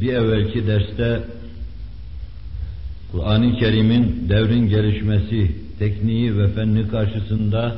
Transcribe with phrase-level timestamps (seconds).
[0.00, 1.24] Bir evvelki derste
[3.12, 7.76] Kur'an-ı Kerim'in devrin gelişmesi, tekniği ve fenni karşısında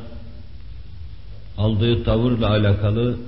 [1.59, 3.19] aldığı tavırla alakalı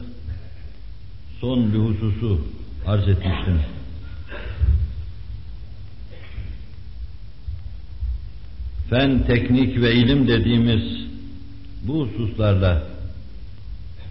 [1.41, 2.41] son bir hususu
[2.87, 3.61] arz etmiştim.
[8.91, 10.83] Fen, teknik ve ilim dediğimiz
[11.83, 12.83] bu hususlarla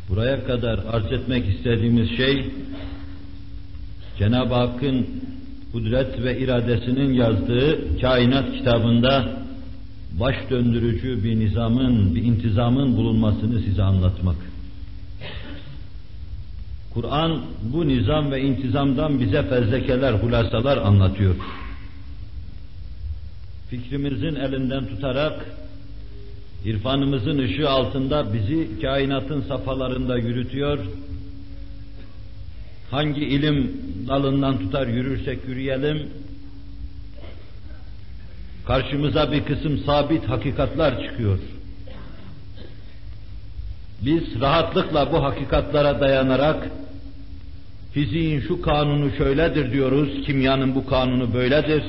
[0.10, 2.46] buraya kadar arz etmek istediğimiz şey
[4.20, 5.08] Cenab-ı Hakk'ın
[5.72, 9.30] kudret ve iradesinin yazdığı kainat kitabında
[10.20, 14.36] baş döndürücü bir nizamın, bir intizamın bulunmasını size anlatmak.
[16.94, 17.42] Kur'an
[17.74, 21.36] bu nizam ve intizamdan bize fezlekeler, hulasalar anlatıyor.
[23.70, 25.46] Fikrimizin elinden tutarak,
[26.66, 30.80] irfanımızın ışığı altında bizi kainatın safhalarında yürütüyor,
[32.92, 33.72] hangi ilim
[34.08, 36.08] dalından tutar yürürsek yürüyelim,
[38.68, 41.40] karşımıza bir kısım sabit hakikatlar çıkıyor.
[44.02, 46.70] Biz rahatlıkla bu hakikatlara dayanarak
[47.94, 51.84] fiziğin şu kanunu şöyledir diyoruz, kimyanın bu kanunu böyledir,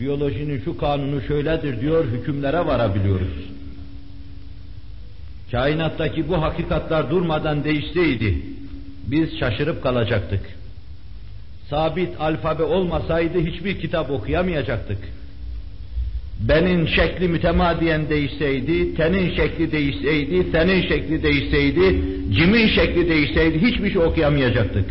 [0.00, 3.48] biyolojinin şu kanunu şöyledir diyor, hükümlere varabiliyoruz.
[5.50, 8.42] Kainattaki bu hakikatlar durmadan değişseydi,
[9.10, 10.40] biz şaşırıp kalacaktık.
[11.70, 14.98] Sabit alfabe olmasaydı hiçbir kitap okuyamayacaktık.
[16.40, 22.02] Benin şekli mütemadiyen değişseydi, tenin şekli değişseydi, senin şekli değişseydi,
[22.34, 24.90] cimin şekli değişseydi hiçbir şey okuyamayacaktık.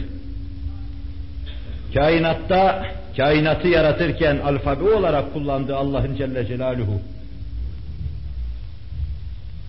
[1.93, 2.85] Kainatta,
[3.17, 7.01] kainatı yaratırken alfabe olarak kullandığı Allah'ın Celle Celaluhu.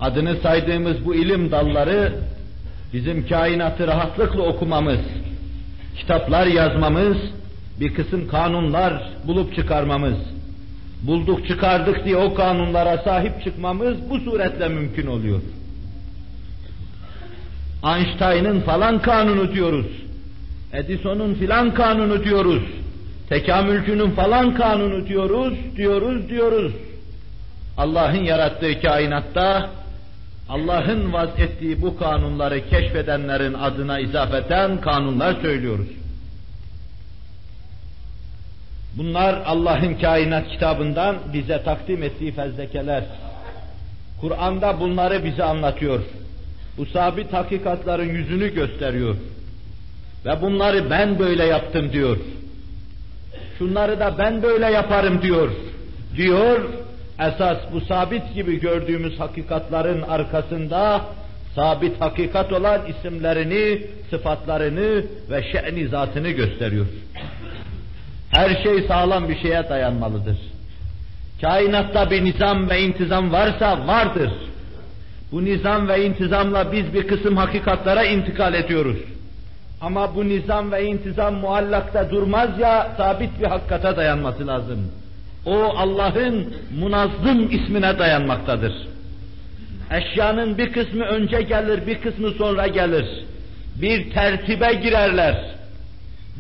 [0.01, 2.13] Adını saydığımız bu ilim dalları
[2.93, 5.01] bizim kainatı rahatlıkla okumamız,
[5.97, 7.17] kitaplar yazmamız,
[7.81, 10.17] bir kısım kanunlar bulup çıkarmamız,
[11.03, 15.41] bulduk çıkardık diye o kanunlara sahip çıkmamız bu suretle mümkün oluyor.
[17.85, 19.87] Einstein'ın falan kanunu diyoruz.
[20.73, 22.63] Edison'un filan kanunu diyoruz.
[23.29, 26.73] Tekamülcünün falan kanunu diyoruz, diyoruz, diyoruz.
[27.77, 29.71] Allah'ın yarattığı kainatta
[30.49, 35.89] Allah'ın vaz ettiği bu kanunları keşfedenlerin adına izafeten kanunlar söylüyoruz.
[38.99, 43.05] Bunlar Allah'ın kainat kitabından bize takdim ettiği fezlekeler.
[44.21, 46.01] Kur'an'da bunları bize anlatıyor.
[46.79, 49.17] Bu sabit hakikatların yüzünü gösteriyor.
[50.25, 52.17] Ve bunları ben böyle yaptım diyor.
[53.59, 55.51] Şunları da ben böyle yaparım diyor.
[56.17, 56.61] Diyor,
[57.21, 61.01] esas bu sabit gibi gördüğümüz hakikatların arkasında
[61.55, 66.87] sabit hakikat olan isimlerini, sıfatlarını ve şe'ni zatını gösteriyor.
[68.31, 70.37] Her şey sağlam bir şeye dayanmalıdır.
[71.41, 74.31] Kainatta bir nizam ve intizam varsa vardır.
[75.33, 78.99] Bu nizam ve intizamla biz bir kısım hakikatlara intikal ediyoruz.
[79.81, 84.93] Ama bu nizam ve intizam muallakta durmaz ya, sabit bir hakikate dayanması lazım.
[85.49, 88.73] O Allah'ın munazzım ismine dayanmaktadır.
[89.91, 93.07] Eşyanın bir kısmı önce gelir, bir kısmı sonra gelir.
[93.83, 95.45] Bir tertibe girerler.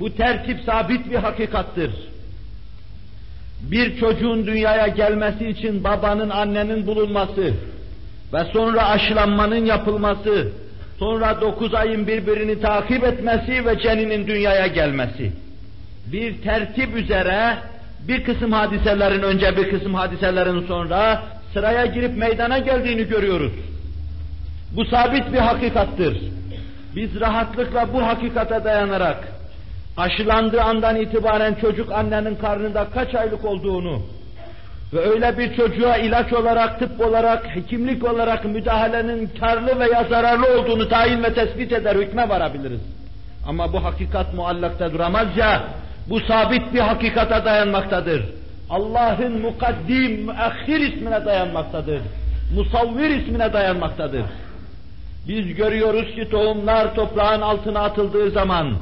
[0.00, 1.91] Bu tertip sabit bir hakikattır.
[3.70, 7.54] Bir çocuğun dünyaya gelmesi için babanın, annenin bulunması
[8.32, 10.48] ve sonra aşılanmanın yapılması,
[10.98, 15.32] sonra dokuz ayın birbirini takip etmesi ve ceninin dünyaya gelmesi.
[16.12, 17.56] Bir tertip üzere
[18.09, 21.22] bir kısım hadiselerin önce bir kısım hadiselerin sonra
[21.53, 23.53] sıraya girip meydana geldiğini görüyoruz.
[24.76, 26.16] Bu sabit bir hakikattır.
[26.97, 29.28] Biz rahatlıkla bu hakikate dayanarak
[29.97, 34.03] aşılandığı andan itibaren çocuk annenin karnında kaç aylık olduğunu
[34.92, 40.88] ve öyle bir çocuğa ilaç olarak, tıp olarak, hekimlik olarak müdahalenin karlı veya zararlı olduğunu
[40.88, 42.81] tayin ve tespit eder, hükme varabiliriz.
[43.47, 45.62] Ama bu hakikat muallakta duramaz ya,
[46.08, 48.22] bu sabit bir hakikata dayanmaktadır.
[48.70, 52.00] Allah'ın mukaddim, müahhir ismine dayanmaktadır.
[52.55, 54.22] Musavvir ismine dayanmaktadır.
[55.28, 58.75] Biz görüyoruz ki tohumlar toprağın altına atıldığı zaman,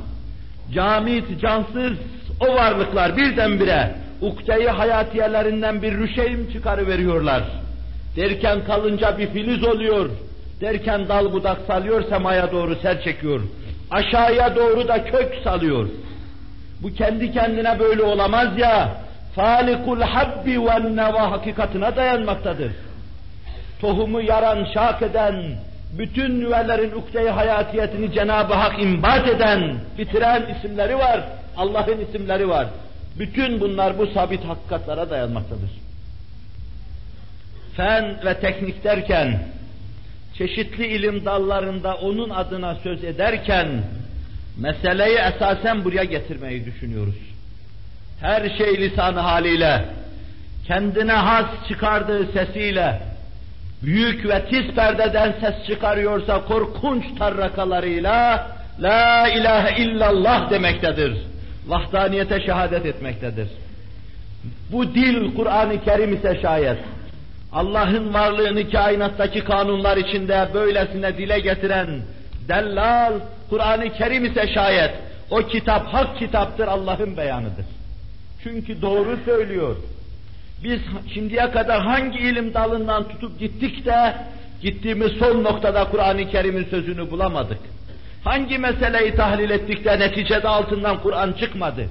[0.75, 1.93] camit, cansız
[2.41, 7.43] o varlıklar birdenbire ukdeyi hayatiyelerinden bir rüşeym çıkarıveriyorlar.
[8.17, 10.11] Derken kalınca bir filiz oluyor.
[10.61, 13.41] Derken dal budak salıyor, semaya doğru ser çekiyor.
[13.91, 15.89] Aşağıya doğru da kök salıyor.
[16.87, 18.97] Bu kendi kendine böyle olamaz ya.
[19.35, 22.73] Falikul habbi ve neva hakikatine dayanmaktadır.
[23.81, 25.35] Tohumu yaran, şak eden,
[25.99, 31.21] bütün nüvelerin ukde-i hayatiyetini Cenab-ı Hak imbat eden, bitiren isimleri var.
[31.57, 32.67] Allah'ın isimleri var.
[33.19, 35.71] Bütün bunlar bu sabit hakikatlara dayanmaktadır.
[37.77, 39.39] Fen ve teknik derken,
[40.39, 43.69] çeşitli ilim dallarında onun adına söz ederken,
[44.57, 47.15] meseleyi esasen buraya getirmeyi düşünüyoruz.
[48.21, 49.85] Her şey lisanı haliyle,
[50.67, 53.03] kendine has çıkardığı sesiyle,
[53.83, 58.47] büyük ve tiz perdeden ses çıkarıyorsa korkunç tarrakalarıyla,
[58.81, 61.17] La ilahe illallah demektedir.
[61.67, 63.49] Vahdaniyete şehadet etmektedir.
[64.73, 66.79] Bu dil Kur'an-ı Kerim ise şayet,
[67.53, 71.89] Allah'ın varlığını kainattaki kanunlar içinde böylesine dile getiren
[72.49, 73.13] dellal,
[73.51, 74.91] Kur'an-ı Kerim ise şayet,
[75.31, 77.65] o kitap hak kitaptır, Allah'ın beyanıdır.
[78.43, 79.77] Çünkü doğru söylüyor.
[80.65, 80.81] Biz
[81.15, 84.15] şimdiye kadar hangi ilim dalından tutup gittik de,
[84.63, 87.59] gittiğimiz son noktada Kur'an-ı Kerim'in sözünü bulamadık.
[88.25, 91.87] Hangi meseleyi tahlil ettik de neticede altından Kur'an çıkmadı?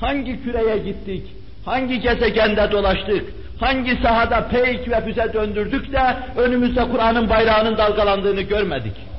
[0.00, 1.22] Hangi küreye gittik?
[1.64, 3.24] Hangi gezegende dolaştık?
[3.60, 9.11] Hangi sahada peyk ve füze döndürdük de önümüzde Kur'an'ın bayrağının dalgalandığını görmedik?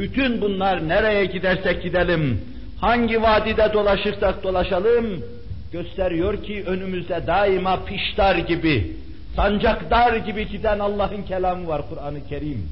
[0.00, 2.40] Bütün bunlar nereye gidersek gidelim,
[2.80, 5.24] hangi vadide dolaşırsak dolaşalım,
[5.72, 8.96] gösteriyor ki önümüzde daima piştar gibi,
[9.36, 12.68] sancaktar gibi giden Allah'ın kelamı var Kur'an-ı Kerim.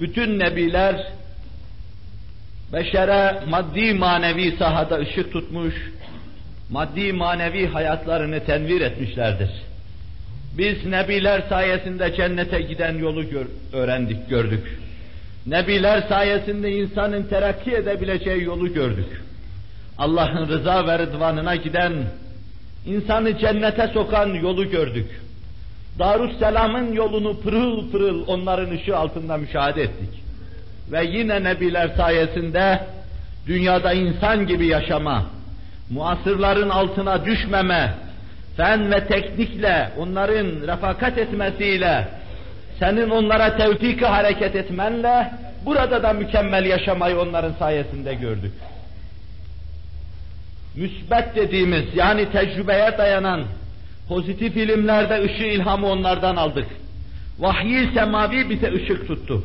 [0.00, 1.06] Bütün nebiler
[2.72, 5.74] beşere maddi manevi sahada ışık tutmuş,
[6.70, 9.50] maddi manevi hayatlarını tenvir etmişlerdir.
[10.58, 14.83] Biz nebiler sayesinde cennete giden yolu gör, öğrendik, gördük.
[15.46, 19.22] Nebiler sayesinde insanın terakki edebileceği yolu gördük.
[19.98, 21.92] Allah'ın rıza ve rıdvanına giden,
[22.86, 25.20] insanı cennete sokan yolu gördük.
[25.98, 30.22] Darüsselam'ın yolunu pırıl pırıl onların ışığı altında müşahede ettik.
[30.92, 32.80] Ve yine nebiler sayesinde
[33.46, 35.26] dünyada insan gibi yaşama,
[35.90, 37.94] muasırların altına düşmeme,
[38.56, 42.08] fen ve teknikle onların refakat etmesiyle,
[42.78, 45.30] senin onlara tevfik hareket etmenle
[45.64, 48.52] burada da mükemmel yaşamayı onların sayesinde gördük.
[50.76, 53.44] Müsbet dediğimiz yani tecrübeye dayanan
[54.08, 56.66] pozitif ilimlerde ışığı ilhamı onlardan aldık.
[57.38, 59.44] Vahyi semavi bize ışık tuttu.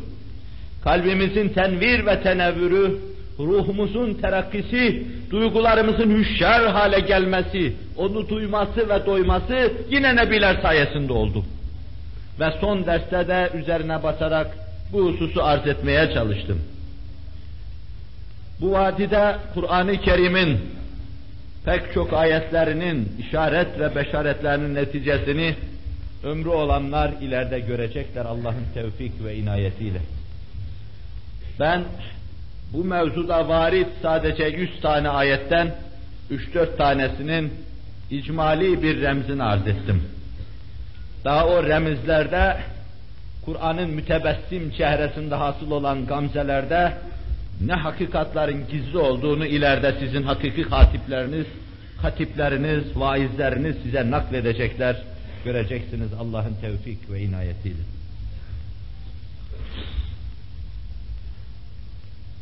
[0.84, 2.98] Kalbimizin tenvir ve tenevvürü,
[3.40, 11.44] ruhumuzun terakkisi, duygularımızın hüşyar hale gelmesi, onu duyması ve doyması yine nebiler sayesinde oldu.
[12.40, 14.48] Ve son derste de üzerine basarak
[14.92, 16.62] bu hususu arz etmeye çalıştım.
[18.62, 20.60] Bu vadide Kur'an-ı Kerim'in
[21.66, 25.56] pek çok ayetlerinin, işaret ve beşaretlerinin neticesini
[26.24, 30.00] ömrü olanlar ileride görecekler Allah'ın tevfik ve inayetiyle.
[31.60, 31.84] Ben
[32.74, 35.76] bu mevzuda varit sadece yüz tane ayetten
[36.30, 37.54] üç dört tanesinin
[38.12, 40.04] icmali bir remzini arz ettim.
[41.26, 42.58] Daha o remizlerde
[43.46, 46.94] Kur'an'ın mütebessim çehresinde hasıl olan gamzelerde
[47.62, 51.46] ne hakikatların gizli olduğunu ileride sizin hakiki hatipleriniz,
[52.02, 54.96] hatipleriniz, vaizleriniz size nakledecekler.
[55.46, 57.82] Göreceksiniz Allah'ın tevfik ve inayetiyle.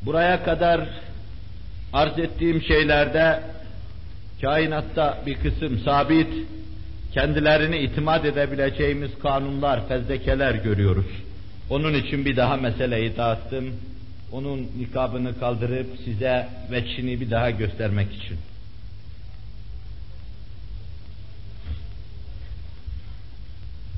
[0.01, 0.81] Buraya kadar
[1.93, 3.43] arz ettiğim şeylerde
[4.41, 6.47] kainatta bir kısım sabit,
[7.17, 11.05] kendilerini itimat edebileceğimiz kanunlar, fezlekeler görüyoruz.
[11.69, 13.73] Onun için bir daha meseleyi dağıttım.
[14.31, 18.37] Onun nikabını kaldırıp size veçini bir daha göstermek için.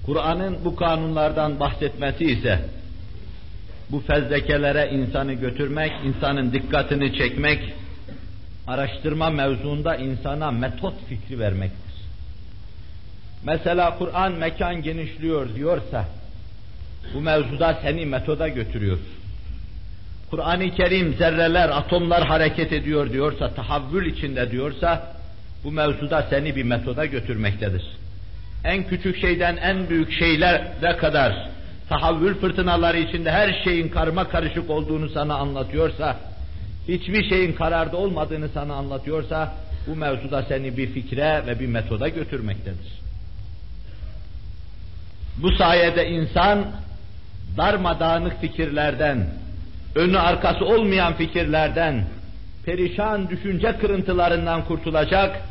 [0.06, 2.60] Kur'an'ın bu kanunlardan bahsetmesi ise
[3.90, 7.74] bu fezlekelere insanı götürmek, insanın dikkatini çekmek,
[8.68, 11.88] araştırma mevzuunda insana metot fikri vermektir.
[13.43, 16.05] Mesela Kur'an mekan genişliyor diyorsa,
[17.13, 18.98] bu mevzuda seni metoda götürüyor.
[20.29, 25.13] Kur'an-ı Kerim zerreler, atomlar hareket ediyor diyorsa, tahavvül içinde diyorsa,
[25.63, 27.84] bu mevzuda seni bir metoda götürmektedir.
[28.63, 31.50] En küçük şeyden en büyük şeylere kadar
[31.89, 36.17] tahavvül fırtınaları içinde her şeyin karma karışık olduğunu sana anlatıyorsa,
[36.88, 39.53] hiçbir şeyin kararda olmadığını sana anlatıyorsa,
[39.88, 43.00] bu mevzuda seni bir fikre ve bir metoda götürmektedir.
[45.41, 46.65] Bu sayede insan
[47.58, 49.27] darmadağınık fikirlerden,
[49.96, 52.03] önü arkası olmayan fikirlerden,
[52.65, 55.41] perişan düşünce kırıntılarından kurtulacak,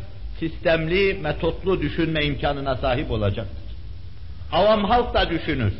[0.41, 3.69] sistemli, metotlu düşünme imkanına sahip olacaktır.
[4.53, 5.73] Avam halk da düşünür.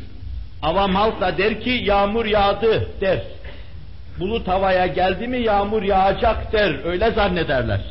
[0.61, 3.21] Avam halk da der ki yağmur yağdı der.
[4.19, 7.81] bulut havaya geldi mi yağmur yağacak der, öyle zannederler.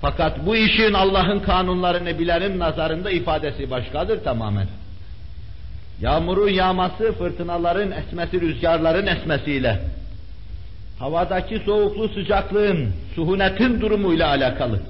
[0.00, 4.66] Fakat bu işin Allah'ın kanunlarını bilenin nazarında ifadesi başkadır tamamen.
[6.00, 9.80] Yağmurun yağması, fırtınaların esmesi, rüzgarların esmesiyle,
[10.98, 14.80] havadaki soğuklu sıcaklığın, suhunetin durumuyla alakalı.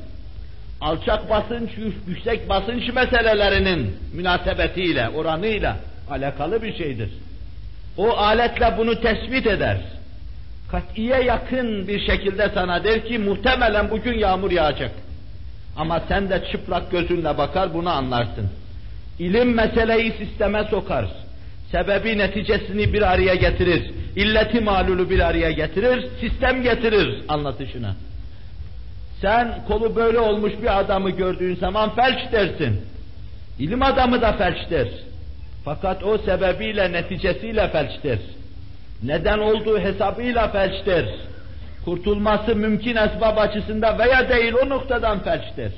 [0.81, 1.71] Alçak basınç,
[2.07, 5.77] yüksek basınç meselelerinin münasebetiyle, oranıyla
[6.11, 7.11] alakalı bir şeydir.
[7.97, 9.81] O aletle bunu tespit eder.
[10.71, 14.91] Katiye yakın bir şekilde sana der ki muhtemelen bugün yağmur yağacak.
[15.77, 18.51] Ama sen de çıplak gözünle bakar bunu anlarsın.
[19.19, 21.07] İlim meseleyi sisteme sokar.
[21.71, 23.91] Sebebi neticesini bir araya getirir.
[24.17, 26.07] İlleti malulu bir araya getirir.
[26.21, 27.95] Sistem getirir anlatışına.
[29.21, 32.81] Sen kolu böyle olmuş bir adamı gördüğün zaman felç dersin.
[33.59, 34.89] İlim adamı da felçtir.
[35.65, 38.19] Fakat o sebebiyle neticesiyle felçtir.
[39.03, 41.09] Neden olduğu hesabıyla felçtir.
[41.85, 45.73] Kurtulması mümkün esbab açısında veya değil o noktadan felçtir.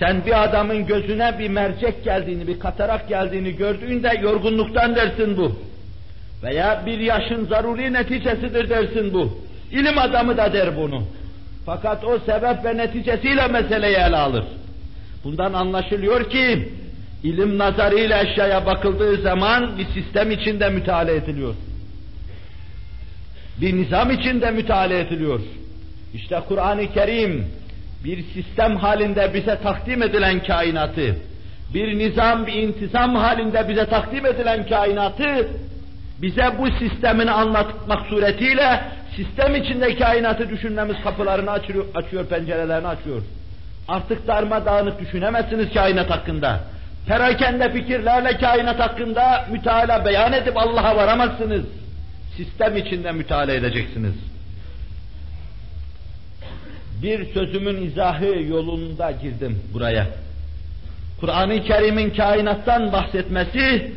[0.00, 5.52] Sen bir adamın gözüne bir mercek geldiğini, bir katarak geldiğini gördüğünde yorgunluktan dersin bu.
[6.42, 9.38] Veya bir yaşın zaruri neticesidir dersin bu.
[9.72, 11.02] İlim adamı da der bunu.
[11.66, 14.44] Fakat o sebep ve neticesiyle meseleyi ele alır.
[15.24, 16.68] Bundan anlaşılıyor ki
[17.22, 21.54] ilim nazarıyla eşyaya bakıldığı zaman bir sistem içinde müteala ediliyor.
[23.60, 25.40] Bir nizam içinde müteala ediliyor.
[26.14, 27.59] İşte Kur'an-ı Kerim
[28.04, 31.16] bir sistem halinde bize takdim edilen kainatı,
[31.74, 35.48] bir nizam, bir intizam halinde bize takdim edilen kainatı,
[36.22, 38.80] bize bu sistemini anlatmak suretiyle
[39.16, 43.22] sistem içinde kainatı düşünmemiz kapılarını açıyor, açıyor pencerelerini açıyor.
[43.88, 46.60] Artık darmadağınık düşünemezsiniz kainat hakkında.
[47.06, 51.64] Perakende fikirlerle kainat hakkında müteala beyan edip Allah'a varamazsınız.
[52.36, 54.14] Sistem içinde müteala edeceksiniz.
[57.02, 60.06] Bir sözümün izahı yolunda girdim buraya.
[61.20, 63.92] Kur'an-ı Kerim'in kainattan bahsetmesi,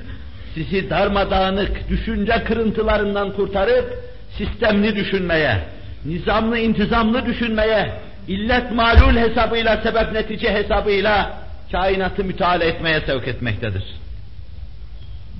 [0.53, 4.03] sizi darmadağınık düşünce kırıntılarından kurtarıp,
[4.37, 5.57] sistemli düşünmeye,
[6.05, 7.93] nizamlı intizamlı düşünmeye,
[8.27, 13.83] illet malul hesabıyla, sebep netice hesabıyla kainatı müteala etmeye sevk etmektedir.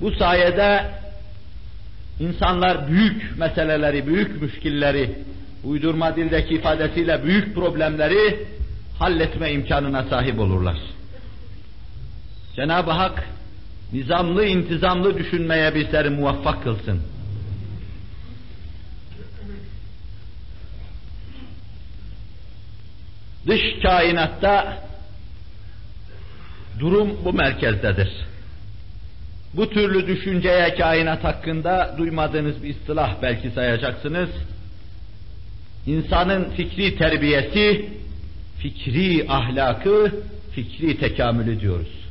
[0.00, 0.84] Bu sayede
[2.20, 5.10] insanlar büyük meseleleri, büyük müşkilleri,
[5.64, 8.46] uydurma dildeki ifadesiyle büyük problemleri
[8.98, 10.76] halletme imkanına sahip olurlar.
[12.56, 13.28] Cenab-ı Hak
[13.92, 17.00] nizamlı, intizamlı düşünmeye bizleri muvaffak kılsın.
[23.46, 24.78] Dış kainatta
[26.80, 28.08] durum bu merkezdedir.
[29.54, 34.30] Bu türlü düşünceye kainat hakkında duymadığınız bir istilah belki sayacaksınız.
[35.86, 37.88] İnsanın fikri terbiyesi,
[38.58, 40.12] fikri ahlakı,
[40.52, 42.04] fikri tekamülü diyoruz.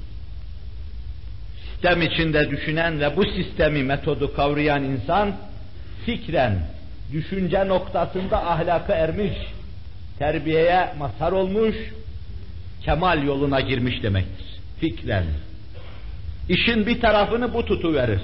[1.72, 5.36] Sistem içinde düşünen ve bu sistemi, metodu kavrayan insan,
[6.06, 6.60] fikren,
[7.14, 9.34] düşünce noktasında ahlaka ermiş,
[10.20, 11.76] terbiyeye mazhar olmuş,
[12.82, 14.48] kemal yoluna girmiş demektir.
[14.80, 15.26] Fikren.
[16.50, 18.22] İşin bir tarafını bu tutuverir.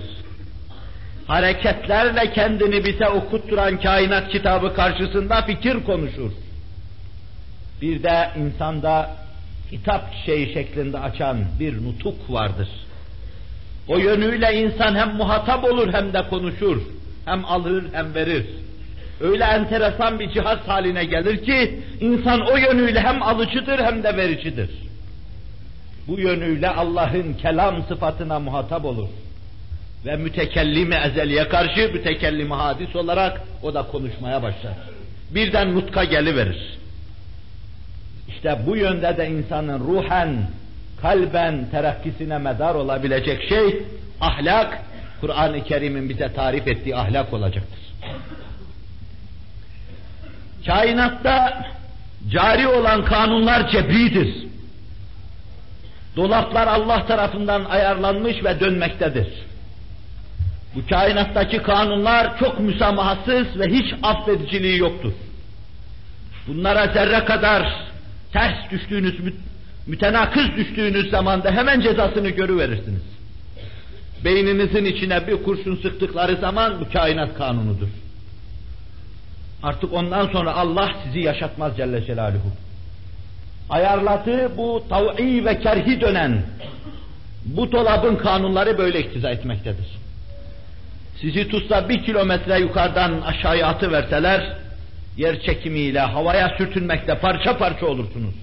[1.29, 6.31] Hareketlerle kendini bize okutturan kainat kitabı karşısında fikir konuşur.
[7.81, 9.09] Bir de insanda
[9.69, 12.67] kitap çiçeği şeklinde açan bir nutuk vardır.
[13.87, 16.81] O yönüyle insan hem muhatap olur hem de konuşur.
[17.25, 18.45] Hem alır hem verir
[19.21, 24.69] öyle enteresan bir cihaz haline gelir ki insan o yönüyle hem alıcıdır hem de vericidir.
[26.07, 29.07] Bu yönüyle Allah'ın kelam sıfatına muhatap olur.
[30.05, 34.73] Ve mütekellimi ezeliye karşı mütekellimi hadis olarak o da konuşmaya başlar.
[35.31, 36.77] Birden nutka geliverir.
[38.27, 40.43] İşte bu yönde de insanın ruhen,
[41.01, 43.83] kalben terakkisine medar olabilecek şey
[44.21, 44.81] ahlak,
[45.21, 47.79] Kur'an-ı Kerim'in bize tarif ettiği ahlak olacaktır.
[50.65, 51.65] Kainatta
[52.29, 54.47] cari olan kanunlar cebridir.
[56.15, 59.27] Dolaplar Allah tarafından ayarlanmış ve dönmektedir.
[60.75, 65.11] Bu kainattaki kanunlar çok müsamahasız ve hiç affediciliği yoktur.
[66.47, 67.73] Bunlara zerre kadar
[68.33, 69.15] ters düştüğünüz,
[69.87, 73.01] mütenakız düştüğünüz zamanda hemen cezasını görüverirsiniz.
[74.25, 77.87] Beyninizin içine bir kurşun sıktıkları zaman bu kainat kanunudur.
[79.63, 82.51] Artık ondan sonra Allah sizi yaşatmaz Celle Celaluhu.
[83.69, 86.41] Ayarladığı bu tav'i ve kerhi dönen
[87.45, 89.87] bu dolabın kanunları böyle iktiza etmektedir.
[91.21, 94.53] Sizi tutsa bir kilometre yukarıdan aşağıya atı verseler,
[95.17, 98.35] yer çekimiyle havaya sürtünmekte parça parça olursunuz.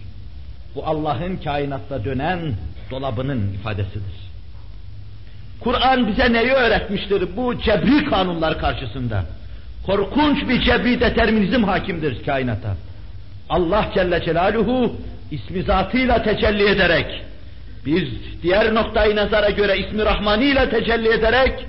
[0.74, 2.54] Bu Allah'ın kainatta dönen
[2.90, 4.26] dolabının ifadesidir.
[5.60, 9.24] Kur'an bize neyi öğretmiştir bu cebri kanunlar karşısında?
[9.86, 12.76] Korkunç bir cebri determinizm hakimdir kainata.
[13.48, 14.96] Allah Celle Celaluhu
[15.30, 17.22] ismi zatıyla tecelli ederek,
[17.86, 18.08] bir
[18.42, 21.66] diğer noktayı nazara göre ismi Rahmani ile tecelli ederek,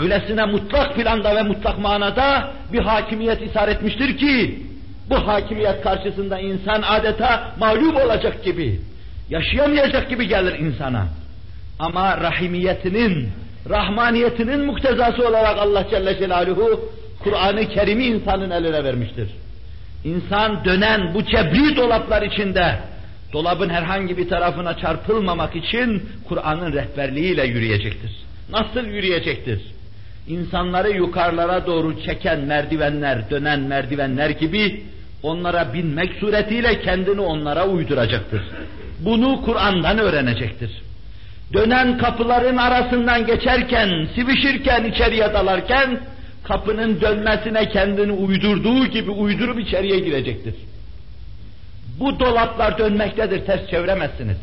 [0.00, 4.58] öylesine mutlak planda ve mutlak manada bir hakimiyet isar etmiştir ki,
[5.10, 8.80] bu hakimiyet karşısında insan adeta mağlup olacak gibi,
[9.30, 11.08] yaşayamayacak gibi gelir insana.
[11.78, 13.28] Ama rahimiyetinin,
[13.68, 16.92] rahmaniyetinin muktezası olarak Allah Celle Celaluhu
[17.24, 19.28] Kur'an-ı Kerim'i insanın eline vermiştir.
[20.04, 22.78] İnsan dönen bu cebri dolaplar içinde
[23.32, 28.10] dolabın herhangi bir tarafına çarpılmamak için Kur'an'ın rehberliğiyle yürüyecektir.
[28.50, 29.73] Nasıl yürüyecektir?
[30.28, 34.82] İnsanları yukarılara doğru çeken merdivenler, dönen merdivenler gibi
[35.22, 38.42] onlara binmek suretiyle kendini onlara uyduracaktır.
[39.00, 40.70] Bunu Kur'an'dan öğrenecektir.
[41.52, 46.00] Dönen kapıların arasından geçerken, sivişirken, içeriye dalarken
[46.44, 50.54] kapının dönmesine kendini uydurduğu gibi uydurup içeriye girecektir.
[52.00, 54.36] Bu dolaplar dönmektedir, ters çeviremezsiniz.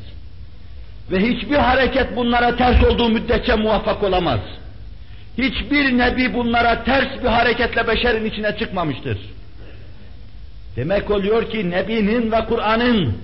[1.12, 4.40] Ve hiçbir hareket bunlara ters olduğu müddetçe muvaffak olamaz.
[5.38, 9.18] Hiçbir nebi bunlara ters bir hareketle beşerin içine çıkmamıştır.
[10.76, 13.18] Demek oluyor ki Nebi'nin ve Kur'an'ın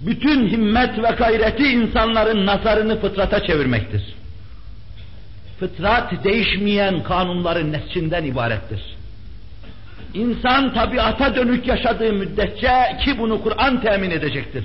[0.00, 4.02] bütün himmet ve gayreti insanların nazarını fıtrata çevirmektir.
[5.60, 8.80] Fıtrat değişmeyen kanunların nescinden ibarettir.
[10.14, 14.64] İnsan tabiata dönük yaşadığı müddetçe ki bunu Kur'an temin edecektir.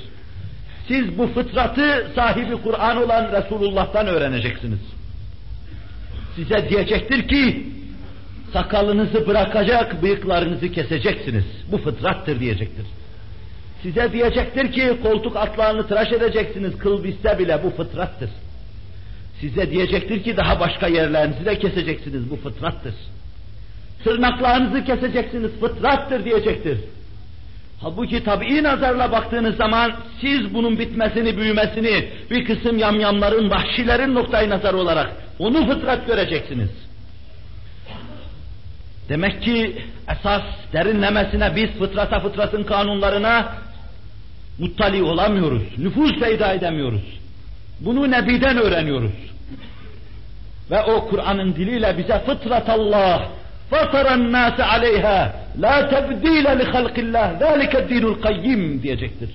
[0.87, 4.79] Siz bu fıtratı sahibi Kur'an olan Resulullah'tan öğreneceksiniz.
[6.35, 7.63] Size diyecektir ki
[8.53, 11.45] sakalınızı bırakacak, bıyıklarınızı keseceksiniz.
[11.71, 12.85] Bu fıtrattır diyecektir.
[13.83, 18.29] Size diyecektir ki koltuk atlarını tıraş edeceksiniz, kıl bitse bile bu fıtrattır.
[19.41, 22.93] Size diyecektir ki daha başka yerlerinizi de keseceksiniz, bu fıtrattır.
[24.03, 26.77] Tırnaklarınızı keseceksiniz, fıtrattır diyecektir.
[27.81, 34.73] Halbuki tabii nazarla baktığınız zaman siz bunun bitmesini, büyümesini bir kısım yamyamların, vahşilerin noktayı nazar
[34.73, 35.11] olarak
[35.41, 36.69] onu fıtrat göreceksiniz.
[39.09, 40.41] Demek ki esas
[40.73, 43.55] derinlemesine biz fıtrata fıtratın kanunlarına
[44.59, 45.63] muttali olamıyoruz.
[45.77, 47.19] Nüfuz peyda edemiyoruz.
[47.79, 49.11] Bunu Nebi'den öğreniyoruz.
[50.71, 53.29] Ve o Kur'an'ın diliyle bize fıtratallah
[53.69, 59.29] fataran nase aleyha la tebdile li halqillah zalike dinul kayyim diyecektir.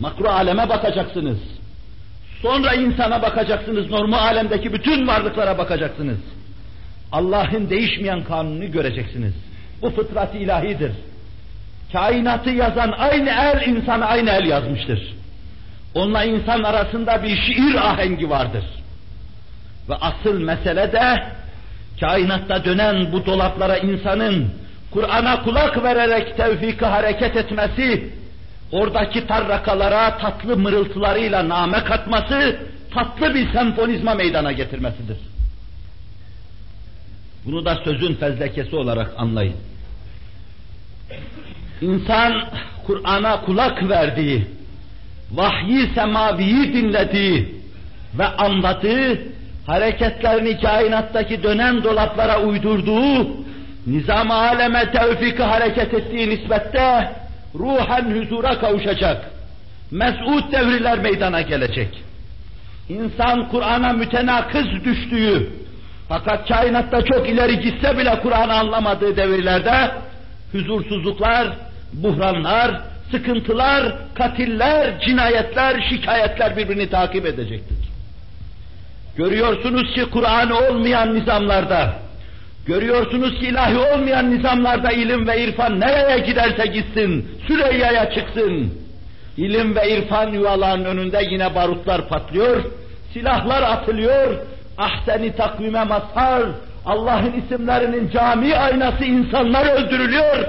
[0.00, 1.38] Makru aleme bakacaksınız.
[2.42, 6.18] Sonra insana bakacaksınız, normal alemdeki bütün varlıklara bakacaksınız.
[7.12, 9.32] Allah'ın değişmeyen kanunu göreceksiniz.
[9.82, 10.92] Bu fıtrat ilahidir.
[11.92, 15.14] Kainatı yazan aynı el insana aynı el yazmıştır.
[15.94, 18.64] Onunla insan arasında bir şiir ahengi vardır.
[19.88, 21.24] Ve asıl mesele de
[22.00, 24.50] kainatta dönen bu dolaplara insanın
[24.90, 28.12] Kur'an'a kulak vererek tevfiki hareket etmesi,
[28.72, 32.56] oradaki tarrakalara tatlı mırıltılarıyla name katması,
[32.94, 35.18] tatlı bir senfonizma meydana getirmesidir.
[37.44, 39.56] Bunu da sözün fezlekesi olarak anlayın.
[41.80, 42.44] İnsan
[42.86, 44.46] Kur'an'a kulak verdiği,
[45.32, 47.62] vahyi semaviyi dinlediği
[48.18, 49.18] ve anladığı,
[49.66, 53.30] hareketlerini kainattaki dönen dolaplara uydurduğu,
[53.86, 57.12] nizam aleme tevfiki hareket ettiği nispette
[57.54, 59.30] ruhen huzura kavuşacak.
[59.90, 62.02] Mes'ud devriler meydana gelecek.
[62.88, 65.50] İnsan Kur'an'a mütenakız düştüğü,
[66.08, 69.90] fakat kainatta çok ileri gitse bile Kur'an'ı anlamadığı devirlerde
[70.52, 71.48] huzursuzluklar,
[71.92, 77.76] buhranlar, sıkıntılar, katiller, cinayetler, şikayetler birbirini takip edecektir.
[79.16, 81.94] Görüyorsunuz ki Kur'an olmayan nizamlarda,
[82.66, 88.74] görüyorsunuz ki ilahi olmayan nizamlarda ilim ve irfan nereye giderse gitsin, Süreyya'ya çıksın.
[89.36, 92.64] İlim ve irfan yuvalarının önünde yine barutlar patlıyor,
[93.12, 94.38] silahlar atılıyor,
[94.78, 96.42] ahseni takvime mazhar,
[96.86, 100.48] Allah'ın isimlerinin cami aynası insanlar öldürülüyor,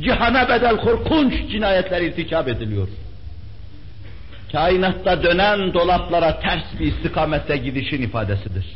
[0.00, 2.88] cihana bedel korkunç cinayetler irtikap ediliyor.
[4.52, 8.66] Kainatta dönen dolaplara ters bir istikamette gidişin ifadesidir.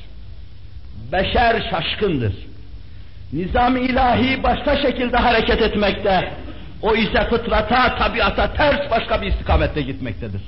[1.13, 2.33] Beşer şaşkındır.
[3.33, 6.33] Nizam ilahi başka şekilde hareket etmekte,
[6.83, 10.41] o ise fıtrata, tabiata ters başka bir istikamette gitmektedir.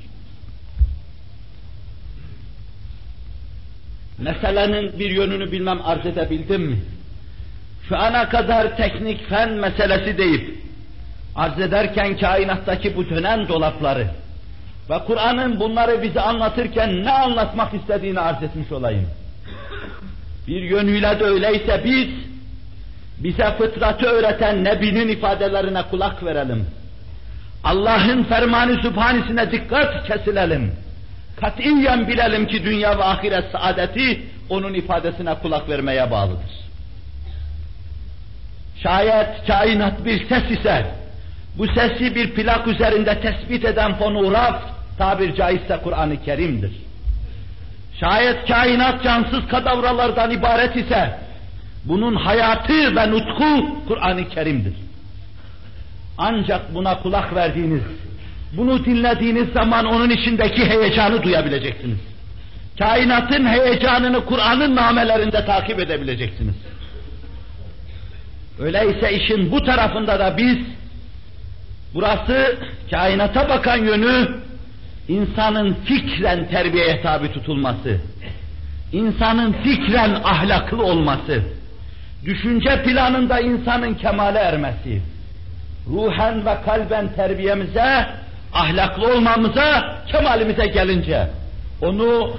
[4.21, 6.77] meselenin bir yönünü bilmem arz edebildim mi?
[7.89, 10.57] Şu ana kadar teknik fen meselesi deyip,
[11.35, 14.07] arz ederken kainattaki bu dönen dolapları
[14.89, 19.07] ve Kur'an'ın bunları bize anlatırken ne anlatmak istediğini arz etmiş olayım.
[20.47, 22.07] Bir yönüyle de öyleyse biz,
[23.23, 26.65] bize fıtratı öğreten Nebi'nin ifadelerine kulak verelim.
[27.63, 30.71] Allah'ın fermanı sübhanisine dikkat kesilelim.
[31.41, 36.51] Katiyen bilelim ki dünya ve ahiret saadeti onun ifadesine kulak vermeye bağlıdır.
[38.83, 40.85] Şayet kainat bir ses ise,
[41.57, 44.61] bu sesi bir plak üzerinde tespit eden fonograf,
[44.97, 46.71] tabir caizse Kur'an-ı Kerim'dir.
[47.99, 51.17] Şayet kainat cansız kadavralardan ibaret ise,
[51.85, 54.73] bunun hayatı ve nutku Kur'an-ı Kerim'dir.
[56.17, 57.81] Ancak buna kulak verdiğiniz,
[58.57, 61.99] bunu dinlediğiniz zaman onun içindeki heyecanı duyabileceksiniz.
[62.79, 66.55] Kainatın heyecanını Kur'an'ın namelerinde takip edebileceksiniz.
[68.59, 70.57] Öyleyse işin bu tarafında da biz,
[71.93, 72.57] burası
[72.91, 74.29] kainata bakan yönü,
[75.07, 78.01] insanın fikren terbiyeye tabi tutulması,
[78.91, 81.43] insanın fikren ahlaklı olması,
[82.25, 85.01] düşünce planında insanın kemale ermesi,
[85.89, 88.05] ruhen ve kalben terbiyemize,
[88.53, 91.27] ahlaklı olmamıza, kemalimize gelince,
[91.81, 92.33] onu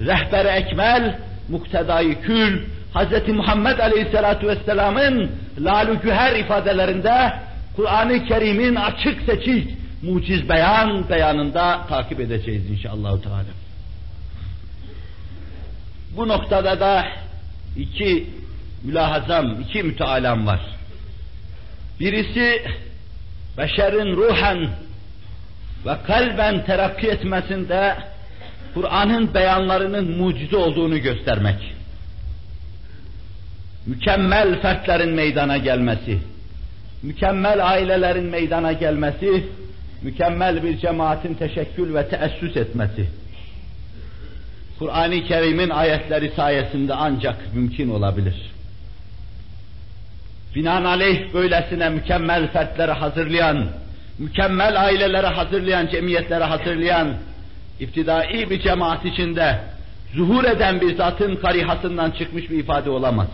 [0.00, 2.62] rehber ekmel, muktedayı kül,
[2.94, 3.28] Hz.
[3.28, 7.32] Muhammed Aleyhisselatü Vesselam'ın lalü güher ifadelerinde
[7.76, 13.44] Kur'an-ı Kerim'in açık seçik muciz beyan beyanında takip edeceğiz inşallah Teala.
[16.16, 17.04] Bu noktada da
[17.76, 18.26] iki
[18.84, 20.60] mülahazam, iki mütealam var.
[22.00, 22.62] Birisi
[23.58, 24.68] beşerin ruhen
[25.86, 27.96] ve kalben terakki etmesinde
[28.74, 31.74] Kur'an'ın beyanlarının mucize olduğunu göstermek.
[33.86, 36.18] Mükemmel fertlerin meydana gelmesi,
[37.02, 39.46] mükemmel ailelerin meydana gelmesi,
[40.02, 43.08] mükemmel bir cemaatin teşekkül ve teessüs etmesi.
[44.78, 48.51] Kur'an-ı Kerim'in ayetleri sayesinde ancak mümkün olabilir.
[50.54, 53.66] Binaenaleyh böylesine mükemmel fertleri hazırlayan,
[54.18, 57.14] mükemmel aileleri hazırlayan, cemiyetleri hazırlayan,
[57.80, 59.58] iftidai bir cemaat içinde
[60.14, 63.28] zuhur eden bir zatın karihasından çıkmış bir ifade olamaz.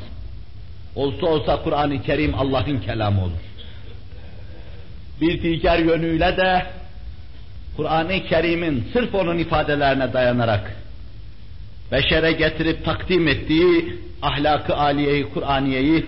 [0.97, 3.33] Olsa olsa Kur'an-ı Kerim Allah'ın kelamı olur.
[5.21, 6.67] Bir diğer yönüyle de
[7.77, 10.77] Kur'an-ı Kerim'in sırf onun ifadelerine dayanarak
[11.93, 16.07] beşere getirip takdim ettiği ahlakı aliyeyi, Kur'aniyeyi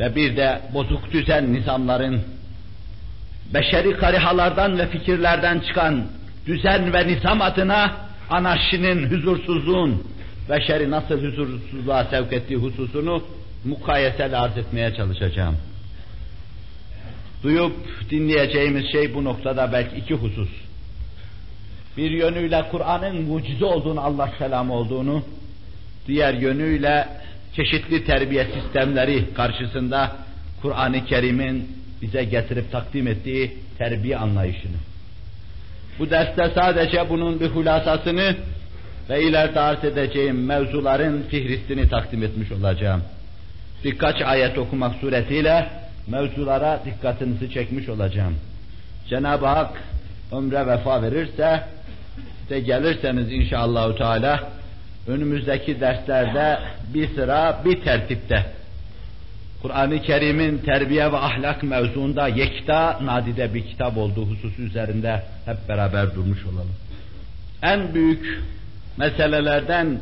[0.00, 2.20] ve bir de bozuk düzen nizamların
[3.54, 6.06] beşeri karihalardan ve fikirlerden çıkan
[6.46, 7.92] düzen ve nizam adına
[8.30, 10.06] anarşinin, huzursuzluğun
[10.50, 13.22] beşeri nasıl huzursuzluğa sevk ettiği hususunu
[13.64, 15.56] mukayesel arz etmeye çalışacağım.
[17.42, 17.76] Duyup
[18.10, 20.48] dinleyeceğimiz şey bu noktada belki iki husus.
[21.96, 25.22] Bir yönüyle Kur'an'ın mucize olduğunu, Allah kelamı olduğunu,
[26.06, 27.08] diğer yönüyle
[27.56, 30.16] çeşitli terbiye sistemleri karşısında
[30.62, 31.70] Kur'an-ı Kerim'in
[32.02, 34.76] bize getirip takdim ettiği terbiye anlayışını.
[35.98, 38.36] Bu derste sadece bunun bir hulasasını
[39.10, 43.02] ve ileride arz edeceğim mevzuların fihristini takdim etmiş olacağım.
[43.84, 45.68] Birkaç ayet okumak suretiyle
[46.06, 48.34] mevzulara dikkatinizi çekmiş olacağım.
[49.08, 49.82] Cenab-ı Hak
[50.32, 51.62] ömre vefa verirse
[52.50, 54.40] de gelirseniz inşallahü teala
[55.08, 56.58] önümüzdeki derslerde
[56.94, 58.46] bir sıra bir tertipte
[59.62, 66.14] Kur'an-ı Kerim'in terbiye ve ahlak mevzuunda yekta nadide bir kitap olduğu hususu üzerinde hep beraber
[66.14, 66.74] durmuş olalım.
[67.62, 68.42] En büyük
[68.96, 70.00] meselelerden,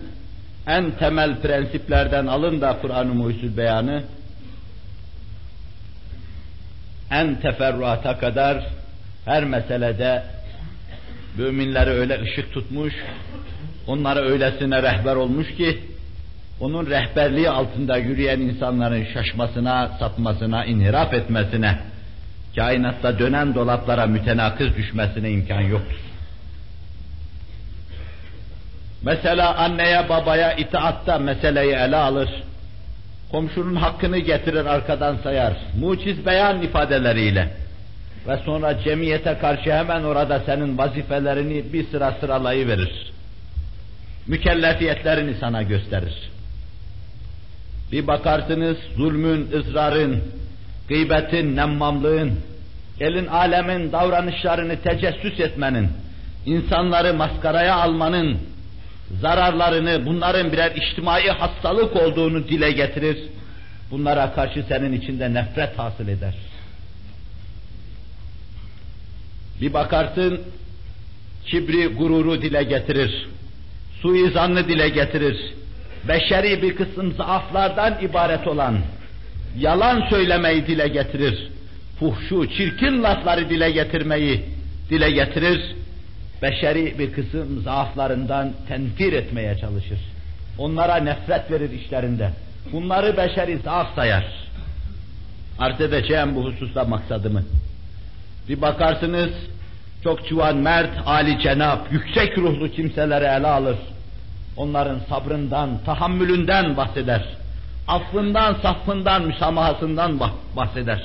[0.67, 4.03] en temel prensiplerden alın da Kur'an-ı Muhyüzül Beyanı
[7.11, 8.67] en teferruata kadar
[9.25, 10.23] her meselede
[11.39, 12.95] müminleri öyle ışık tutmuş,
[13.87, 15.79] onlara öylesine rehber olmuş ki,
[16.61, 21.79] onun rehberliği altında yürüyen insanların şaşmasına, sapmasına, inhiraf etmesine,
[22.57, 26.01] kainatta dönen dolaplara mütenakız düşmesine imkan yoktur.
[29.03, 32.29] Mesela anneye babaya itaatta meseleyi ele alır,
[33.31, 37.49] komşunun hakkını getirir arkadan sayar, muciz beyan ifadeleriyle
[38.29, 43.14] ve sonra cemiyete karşı hemen orada senin vazifelerini bir sıra sıralayıverir.
[44.27, 46.31] Mükellefiyetlerini sana gösterir.
[47.93, 50.23] Bir bakarsınız zulmün, ızrarın,
[50.89, 52.41] gıybetin, nemmamlığın,
[53.01, 55.89] elin alemin davranışlarını tecessüs etmenin,
[56.47, 58.39] insanları maskaraya almanın,
[59.21, 63.19] zararlarını, bunların birer içtimai hastalık olduğunu dile getirir.
[63.91, 66.35] Bunlara karşı senin içinde nefret hasıl eder.
[69.61, 70.41] Bir bakarsın,
[71.47, 73.29] kibri, gururu dile getirir.
[74.05, 75.55] Suizanlı dile getirir.
[76.09, 78.79] Beşeri bir kısım zaaflardan ibaret olan,
[79.59, 81.49] yalan söylemeyi dile getirir.
[82.01, 84.45] Fuhşu, çirkin lafları dile getirmeyi
[84.91, 85.75] dile getirir.
[86.43, 89.99] Beşeri bir kısım zaaflarından tenfir etmeye çalışır.
[90.59, 92.31] Onlara nefret verir işlerinde.
[92.73, 94.25] Bunları beşeri zaaf sayar.
[95.59, 97.43] Arz edeceğim bu hususta maksadımı.
[98.49, 99.31] Bir bakarsınız
[100.03, 103.77] çok civan mert, ali cenap, yüksek ruhlu kimseleri ele alır.
[104.57, 107.23] Onların sabrından, tahammülünden bahseder.
[107.89, 110.21] Affından, safından, müsamahasından
[110.57, 111.03] bahseder.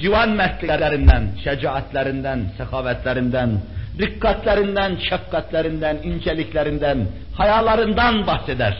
[0.00, 3.60] Civan mertliklerinden, şecaatlerinden, sekavetlerinden,
[3.98, 8.76] dikkatlerinden, şefkatlerinden, inceliklerinden, hayalarından bahseder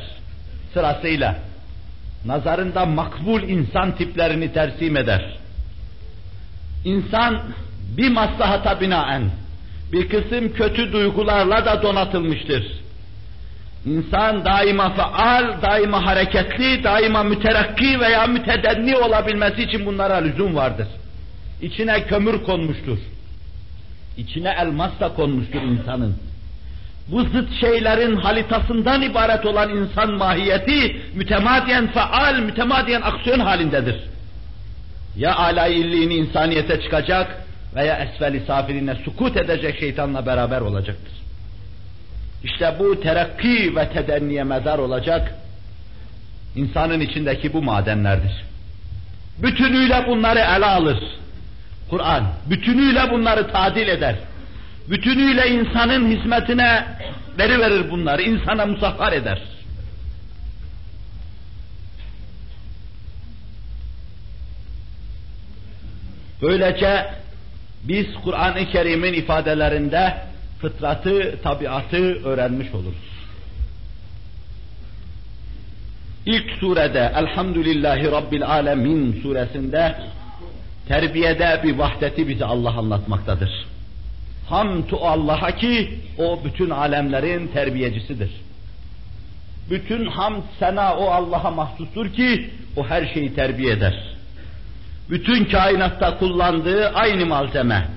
[0.74, 1.36] sırasıyla.
[2.24, 5.38] Nazarında makbul insan tiplerini tersim eder.
[6.84, 7.40] İnsan
[7.96, 9.22] bir maslahata binaen
[9.92, 12.83] bir kısım kötü duygularla da donatılmıştır.
[13.86, 20.86] İnsan daima faal, daima hareketli, daima müterakki veya mütedenni olabilmesi için bunlara lüzum vardır.
[21.62, 22.98] İçine kömür konmuştur.
[24.16, 26.16] İçine elmas da konmuştur insanın.
[27.08, 33.96] Bu zıt şeylerin halitasından ibaret olan insan mahiyeti mütemadiyen faal, mütemadiyen aksiyon halindedir.
[35.16, 37.44] Ya alayilliğini insaniyete çıkacak
[37.74, 41.23] veya esfeli safirine sukut edecek şeytanla beraber olacaktır.
[42.44, 45.34] İşte bu terakki ve tedenniye medar olacak
[46.56, 48.44] insanın içindeki bu madenlerdir.
[49.38, 50.98] Bütünüyle bunları ele alır.
[51.90, 54.16] Kur'an bütünüyle bunları tadil eder.
[54.90, 56.84] Bütünüyle insanın hizmetine
[57.38, 59.42] veri verir bunları, insana musahhar eder.
[66.42, 67.06] Böylece
[67.82, 73.14] biz Kur'an-ı Kerim'in ifadelerinde fıtratı, tabiatı öğrenmiş oluruz.
[76.26, 79.96] İlk surede Elhamdülillahi Rabbil Alemin suresinde
[80.88, 83.66] terbiyede bir vahdeti bize Allah anlatmaktadır.
[84.48, 88.30] Hamd Allah'a ki o bütün alemlerin terbiyecisidir.
[89.70, 94.14] Bütün hamd sena o Allah'a mahsustur ki o her şeyi terbiye eder.
[95.10, 97.88] Bütün kainatta kullandığı aynı malzeme,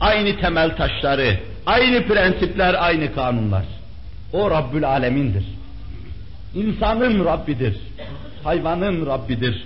[0.00, 3.64] aynı temel taşları, aynı prensipler, aynı kanunlar.
[4.32, 5.44] O Rabbül Alemin'dir.
[6.54, 7.76] İnsanın Rabbidir.
[8.44, 9.64] Hayvanın Rabbidir.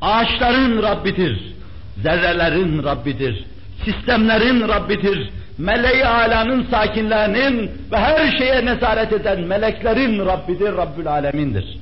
[0.00, 1.54] Ağaçların Rabbidir.
[2.02, 3.44] Zerrelerin Rabbidir
[3.84, 5.30] sistemlerin Rabbidir.
[5.58, 11.78] Meleği alanın sakinlerinin ve her şeye nezaret eden meleklerin Rabbidir, Rabbül Alemindir.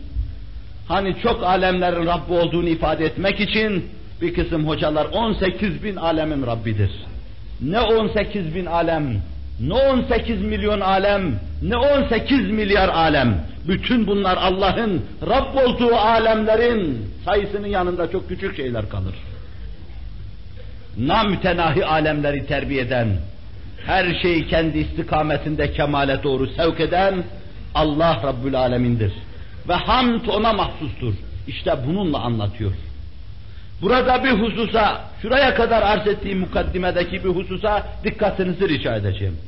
[0.88, 3.86] Hani çok alemlerin Rabbi olduğunu ifade etmek için
[4.20, 6.90] bir kısım hocalar 18 bin alemin Rabbidir.
[7.62, 9.22] Ne 18 bin alem,
[9.60, 13.44] ne 18 milyon alem, ne 18 milyar alem.
[13.68, 19.14] Bütün bunlar Allah'ın Rabb olduğu alemlerin sayısının yanında çok küçük şeyler kalır
[20.98, 23.08] namütenahi alemleri terbiye eden,
[23.86, 27.24] her şeyi kendi istikametinde kemale doğru sevk eden
[27.74, 29.12] Allah Rabbül Alemin'dir.
[29.68, 31.14] Ve hamd ona mahsustur.
[31.46, 32.72] İşte bununla anlatıyor.
[33.82, 39.38] Burada bir hususa, şuraya kadar arz ettiğim mukaddimedeki bir hususa dikkatinizi rica edeceğim.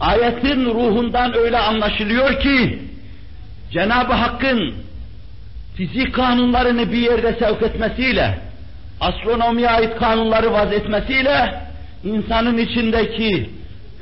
[0.00, 2.82] Ayetin ruhundan öyle anlaşılıyor ki,
[3.70, 4.74] Cenab-ı Hakk'ın
[5.76, 8.38] fizik kanunlarını bir yerde sevk etmesiyle,
[9.00, 11.60] astronomiye ait kanunları vazetmesiyle,
[12.04, 13.50] insanın içindeki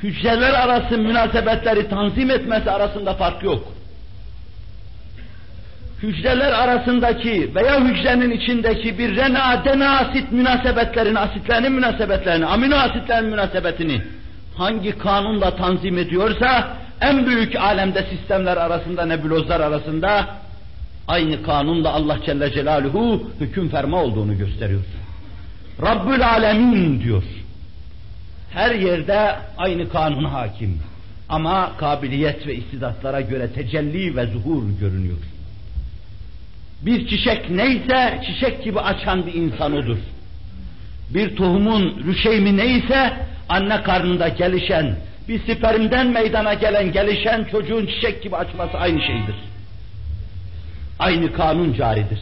[0.03, 3.82] hücreler arası münasebetleri tanzim etmesi arasında fark yok.
[6.03, 14.03] Hücreler arasındaki veya hücrenin içindeki bir rena, dena asit münasebetlerini, asitlerin münasebetlerini, amino asitlerin münasebetini
[14.57, 20.29] hangi kanunla tanzim ediyorsa en büyük alemde sistemler arasında, nebulozlar arasında
[21.09, 24.83] aynı kanunla Allah Celle Celaluhu hüküm ferma olduğunu gösteriyor.
[25.83, 27.23] Rabbül Alemin diyor.
[28.51, 30.79] Her yerde aynı kanun hakim.
[31.29, 35.19] Ama kabiliyet ve istidatlara göre tecelli ve zuhur görünüyor.
[36.83, 39.99] Bir çiçek neyse çiçek gibi açan bir insan odur.
[41.11, 43.13] Bir tohumun rüşeymi neyse
[43.49, 44.97] anne karnında gelişen,
[45.29, 49.35] bir spermden meydana gelen gelişen çocuğun çiçek gibi açması aynı şeydir.
[50.99, 52.21] Aynı kanun caridir.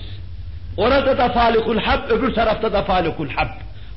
[0.77, 3.49] Orada da falikul hab, öbür tarafta da falikul hab.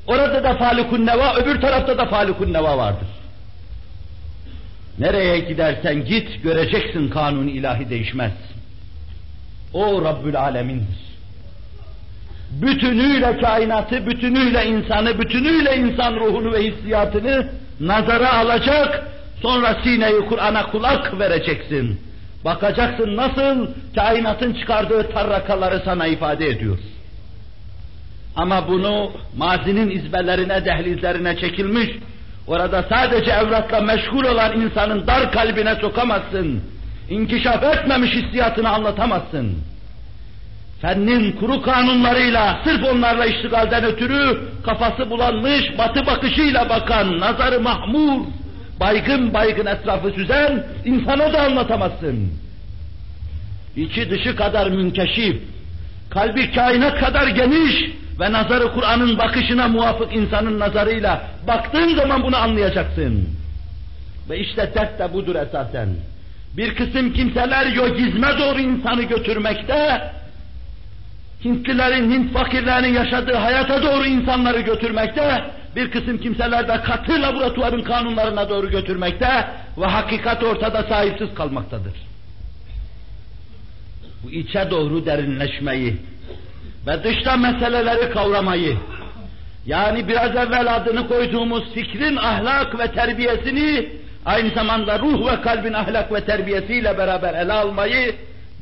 [0.07, 3.07] Orada da falikun neva, öbür tarafta da falikun neva vardır.
[4.99, 8.31] Nereye gidersen git göreceksin kanun ilahi değişmez.
[9.73, 11.03] O Rabbül Alemin'dir.
[12.61, 17.47] Bütünüyle kainatı, bütünüyle insanı, bütünüyle insan ruhunu ve hissiyatını
[17.79, 19.07] nazara alacak,
[19.41, 22.01] sonra sineyi Kur'an'a kulak vereceksin.
[22.45, 26.77] Bakacaksın nasıl kainatın çıkardığı tarrakaları sana ifade ediyor.
[28.35, 31.89] Ama bunu mazinin izbelerine, dehlizlerine çekilmiş,
[32.47, 36.61] orada sadece evlatla meşgul olan insanın dar kalbine sokamazsın.
[37.09, 39.57] İnkişaf etmemiş hissiyatını anlatamazsın.
[40.81, 48.25] Fennin kuru kanunlarıyla, sırf onlarla iştigalden ötürü kafası bulanmış, batı bakışıyla bakan, nazarı mahmur,
[48.79, 52.33] baygın baygın etrafı süzen insana da anlatamazsın.
[53.75, 55.41] İçi dışı kadar münkeşif,
[56.09, 63.29] kalbi kainat kadar geniş ve nazarı Kur'an'ın bakışına muvafık insanın nazarıyla baktığın zaman bunu anlayacaksın.
[64.29, 65.89] Ve işte dert de budur esasen.
[66.57, 70.11] Bir kısım kimseler yogizme doğru insanı götürmekte,
[71.45, 75.43] Hintlilerin, Hint fakirlerinin yaşadığı hayata doğru insanları götürmekte,
[75.75, 81.93] bir kısım kimseler de katı laboratuvarın kanunlarına doğru götürmekte ve hakikat ortada sahipsiz kalmaktadır.
[84.23, 85.95] Bu içe doğru derinleşmeyi
[86.87, 88.77] ve dışta meseleleri kavramayı,
[89.65, 93.89] yani biraz evvel adını koyduğumuz fikrin ahlak ve terbiyesini
[94.25, 98.15] aynı zamanda ruh ve kalbin ahlak ve terbiyesiyle beraber ele almayı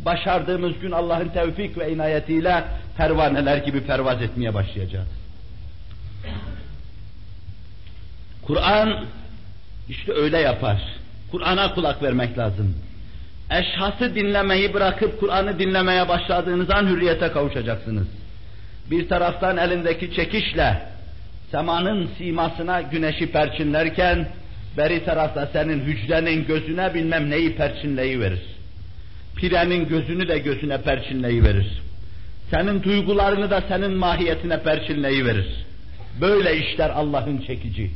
[0.05, 2.63] başardığımız gün Allah'ın tevfik ve inayetiyle
[2.97, 5.07] pervaneler gibi pervaz etmeye başlayacağız.
[8.47, 9.05] Kur'an
[9.89, 10.81] işte öyle yapar.
[11.31, 12.75] Kur'an'a kulak vermek lazım.
[13.51, 18.07] Eşhası dinlemeyi bırakıp Kur'an'ı dinlemeye başladığınız an hürriyete kavuşacaksınız.
[18.91, 20.81] Bir taraftan elindeki çekişle
[21.51, 24.27] semanın simasına güneşi perçinlerken
[24.77, 28.41] beri tarafta senin hücrenin gözüne bilmem neyi perçinleyi verir.
[29.35, 31.81] Pirenin gözünü de gözüne perçinleyi verir.
[32.51, 35.47] Senin duygularını da senin mahiyetine perçinleyi verir.
[36.21, 37.91] Böyle işler Allah'ın çekici.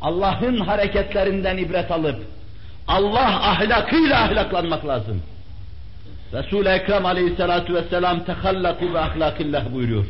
[0.00, 2.16] Allah'ın hareketlerinden ibret alıp
[2.88, 5.22] Allah ahlakıyla ahlaklanmak lazım.
[6.32, 10.04] Resul-i Ekrem aleyhissalatu vesselam tehallaku ve ahlakillah buyuruyor.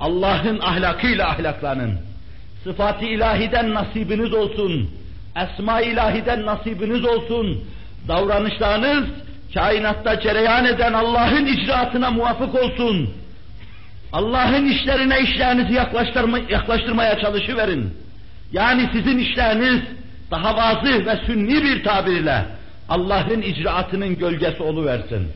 [0.00, 1.98] Allah'ın ahlakıyla ahlaklanın.
[2.64, 4.90] Sıfat-ı ilahiden nasibiniz olsun.
[5.36, 7.64] Esma-i ilahiden nasibiniz olsun.
[8.08, 9.08] Davranışlarınız
[9.54, 13.10] kainatta cereyan eden Allah'ın icraatına muvafık olsun.
[14.12, 17.94] Allah'ın işlerine işlerinizi yaklaştırma, yaklaştırmaya çalışıverin.
[18.52, 19.80] Yani sizin işleriniz
[20.30, 22.44] daha vazı ve sünni bir tabirle
[22.88, 25.28] Allah'ın icraatının gölgesi oluversin.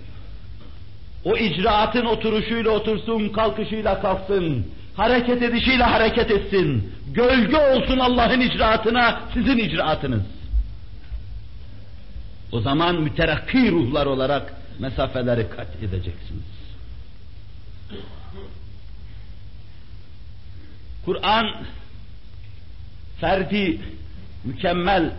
[1.24, 4.66] O icraatın oturuşuyla otursun, kalkışıyla kalksın,
[4.98, 6.94] hareket edişiyle hareket etsin.
[7.14, 10.22] Gölge olsun Allah'ın icraatına sizin icraatınız.
[12.52, 16.42] O zaman müterakki ruhlar olarak mesafeleri kat edeceksiniz.
[21.04, 21.46] Kur'an
[23.20, 23.80] ferdi
[24.44, 25.12] mükemmel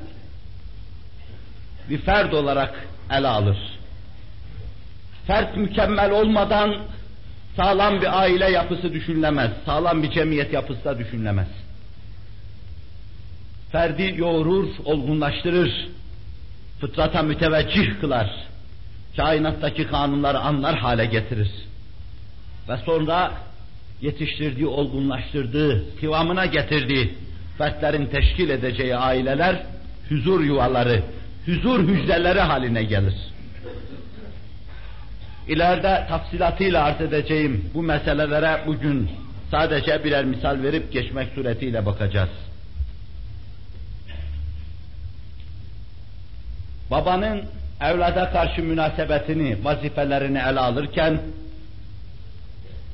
[1.90, 3.58] bir ferd olarak ele alır.
[5.28, 6.76] Fert mükemmel olmadan
[7.60, 11.48] sağlam bir aile yapısı düşünülemez, sağlam bir cemiyet yapısı da düşünülemez.
[13.72, 15.88] Ferdi yoğurur, olgunlaştırır,
[16.82, 18.30] fıtrata müteveccih kılar,
[19.16, 21.52] kainattaki kanunları anlar hale getirir.
[22.70, 23.32] Ve sonra
[24.02, 27.14] yetiştirdiği, olgunlaştırdığı, kıvamına getirdiği
[27.58, 29.64] fertlerin teşkil edeceği aileler,
[30.10, 31.04] huzur yuvaları,
[31.46, 33.16] huzur hücreleri haline gelir.
[35.50, 39.10] İleride tafsilatıyla arz edeceğim bu meselelere bugün
[39.52, 42.30] sadece birer misal verip geçmek suretiyle bakacağız.
[46.92, 47.42] Babanın
[47.82, 51.22] evlada karşı münasebetini, vazifelerini ele alırken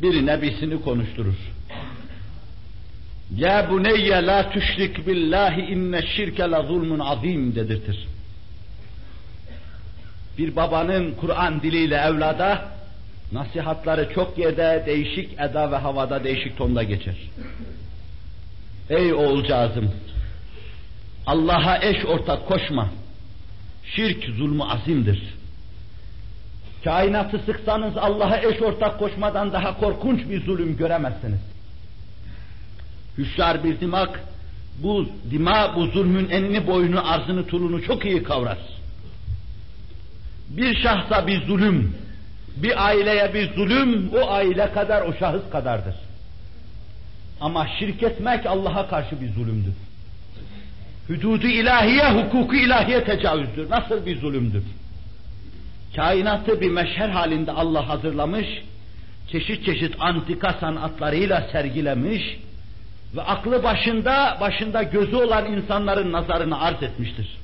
[0.01, 1.35] bir nebisini konuşturur.
[3.35, 8.07] Ya buneyye la tüşrik billahi inne şirke la zulmun azim dedirtir.
[10.37, 12.65] Bir babanın Kur'an diliyle evlada
[13.31, 17.15] nasihatları çok yerde değişik eda ve havada değişik tonda geçer.
[18.89, 19.91] Ey oğulcağızım!
[21.25, 22.89] Allah'a eş ortak koşma.
[23.95, 25.35] Şirk zulmü azimdir.
[26.83, 31.39] Kainatı sıksanız Allah'a eş ortak koşmadan daha korkunç bir zulüm göremezsiniz.
[33.17, 34.19] Hüşyar bir dimak,
[34.83, 38.57] bu dima, bu zulmün enini, boyunu, arzını, tulunu çok iyi kavrar.
[40.49, 41.95] Bir şahsa bir zulüm,
[42.55, 45.95] bir aileye bir zulüm, o aile kadar, o şahıs kadardır.
[47.41, 49.73] Ama şirk etmek Allah'a karşı bir zulümdür.
[51.07, 53.69] Hududu ilahiye, hukuku ilahiye tecavüzdür.
[53.69, 54.63] Nasıl bir zulümdür?
[55.95, 58.47] Kainatı bir meşher halinde Allah hazırlamış,
[59.31, 62.39] çeşit çeşit antika sanatlarıyla sergilemiş
[63.15, 67.37] ve aklı başında, başında gözü olan insanların nazarını arz etmiştir.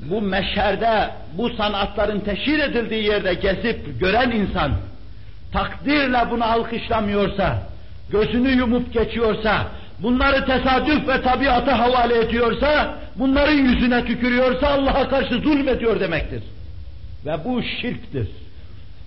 [0.00, 4.72] Bu meşherde, bu sanatların teşhir edildiği yerde gezip gören insan,
[5.52, 7.62] takdirle bunu alkışlamıyorsa,
[8.10, 9.66] gözünü yumup geçiyorsa,
[10.02, 16.42] bunları tesadüf ve tabiata havale ediyorsa, bunların yüzüne tükürüyorsa Allah'a karşı zulmediyor demektir.
[17.26, 18.28] Ve bu şirktir.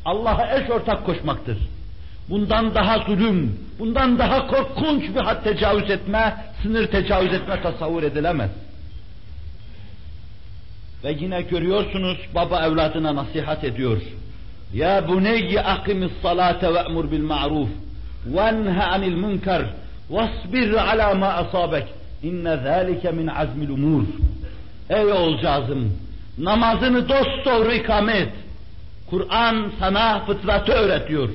[0.06, 1.58] Allah'a eş ortak koşmaktır.
[2.30, 8.50] Bundan daha zulüm, bundan daha korkunç bir had tecavüz etme, sınır tecavüz etme tasavvur edilemez.
[11.04, 14.02] Ve yine görüyorsunuz baba evladına nasihat ediyor.
[14.74, 17.70] Ya buneyyi akimis salate ve emur bil ma'ruf
[18.26, 19.62] ve nha anil münker
[20.10, 21.88] vasbir ala ma asabek
[22.24, 24.04] inne zâlike min azmil umur.
[24.90, 25.98] Ey oğulcağızım
[26.38, 28.30] namazını dosdoğru ikame et.
[29.10, 31.30] Kur'an sana fıtratı öğretiyor.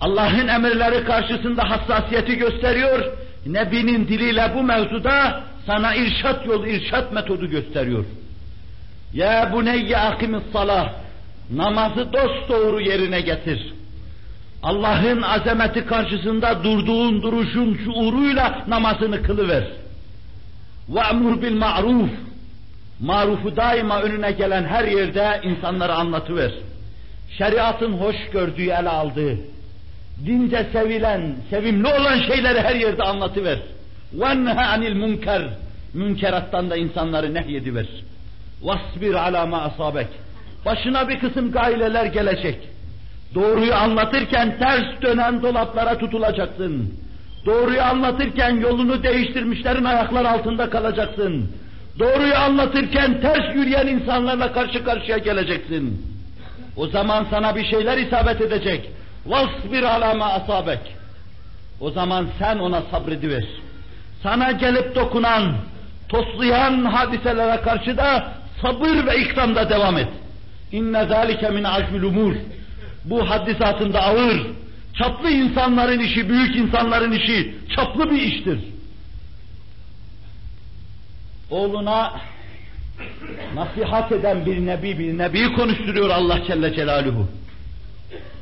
[0.00, 3.04] Allah'ın emirleri karşısında hassasiyeti gösteriyor.
[3.46, 8.04] Nebinin diliyle bu mevzuda sana irşat yolu, irşat metodu gösteriyor.
[9.13, 10.93] Ya buneyye akimis salah.
[11.51, 13.73] Namazı dosdoğru yerine getir.
[14.63, 19.63] Allah'ın azameti karşısında durduğun duruşun şuuruyla namazını kılıver.
[20.89, 22.09] Ve emur bil ma'ruf.
[22.99, 26.51] Marufu daima önüne gelen her yerde insanlara anlatıver.
[27.37, 29.37] Şeriatın hoş gördüğü, ele aldığı,
[30.25, 33.59] dince sevilen, sevimli olan şeyleri her yerde anlatıver.
[34.17, 35.41] وَنْهَ anil münker.
[35.93, 37.85] Münkerattan da insanları nehyediver.
[38.64, 40.06] Vasbir ala ma asabek.
[40.64, 42.58] Başına bir kısım gaileler gelecek.
[43.34, 46.94] Doğruyu anlatırken ters dönen dolaplara tutulacaksın.
[47.46, 51.50] Doğruyu anlatırken yolunu değiştirmişlerin ayaklar altında kalacaksın.
[51.98, 56.06] Doğruyu anlatırken ters yürüyen insanlarla karşı karşıya geleceksin.
[56.76, 58.90] O zaman sana bir şeyler isabet edecek.
[59.26, 60.80] Vasbir ala ma asabek.
[61.80, 63.44] O zaman sen ona sabrediver.
[64.22, 65.52] Sana gelip dokunan,
[66.08, 68.32] toslayan hadiselere karşı da
[68.64, 70.08] sabır ve ikramda devam et.
[70.72, 72.34] İnne zâlike min azmil umur.
[73.04, 74.46] Bu haddisatında ağır,
[74.98, 78.58] çaplı insanların işi, büyük insanların işi, çaplı bir iştir.
[81.50, 82.12] Oğluna
[83.54, 87.28] nasihat eden bir nebi, bir nebi konuşturuyor Allah Celle Celaluhu.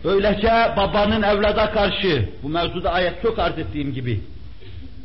[0.04, 4.20] Böylece babanın evlada karşı, bu mevzuda ayet çok arz ettiğim gibi,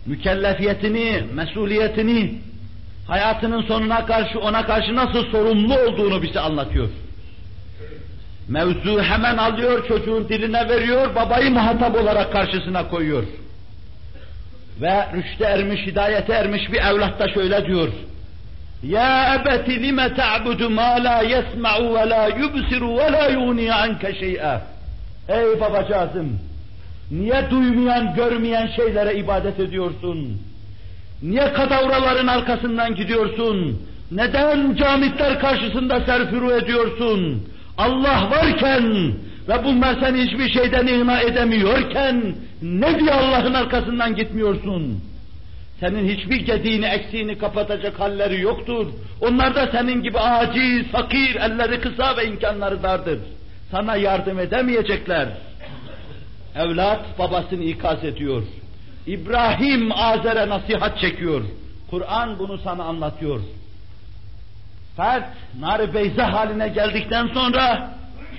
[0.06, 2.42] mükellefiyetini, mesuliyetini,
[3.08, 6.90] hayatının sonuna karşı, ona karşı nasıl sorumlu olduğunu bize anlatıyor.
[8.48, 13.24] Mevzu hemen alıyor, çocuğun diline veriyor, babayı muhatap olarak karşısına koyuyor.
[14.82, 17.90] Ve rüşte ermiş, hidayete ermiş bir evlat da şöyle diyor.
[18.84, 24.62] Ya ebeti lime ta'budu ma la yesma'u ve la yubsiru ve la yugni anke şey'a.
[25.30, 26.40] Ey babacığızım,
[27.12, 30.42] niye duymayan, görmeyen şeylere ibadet ediyorsun?
[31.22, 33.82] Niye kadavraların arkasından gidiyorsun?
[34.12, 37.48] Neden camitler karşısında serfuru ediyorsun?
[37.78, 39.14] Allah varken
[39.48, 45.02] ve bunlar seni hiçbir şeyden ihna edemiyorken ne diye Allah'ın arkasından gitmiyorsun?
[45.80, 48.88] Senin hiçbir gediğini, eksiğini kapatacak halleri yoktur.
[49.22, 53.20] Onlar da senin gibi aciz, fakir, elleri kısa ve imkanları dardır.
[53.72, 55.28] Sana yardım edemeyecekler.
[56.56, 58.44] Evlat babasını ikaz ediyor.
[59.08, 61.42] İbrahim Azer'e nasihat çekiyor.
[61.90, 63.40] Kur'an bunu sana anlatıyor.
[64.98, 65.30] Fert,
[65.60, 67.92] nar beyza haline geldikten sonra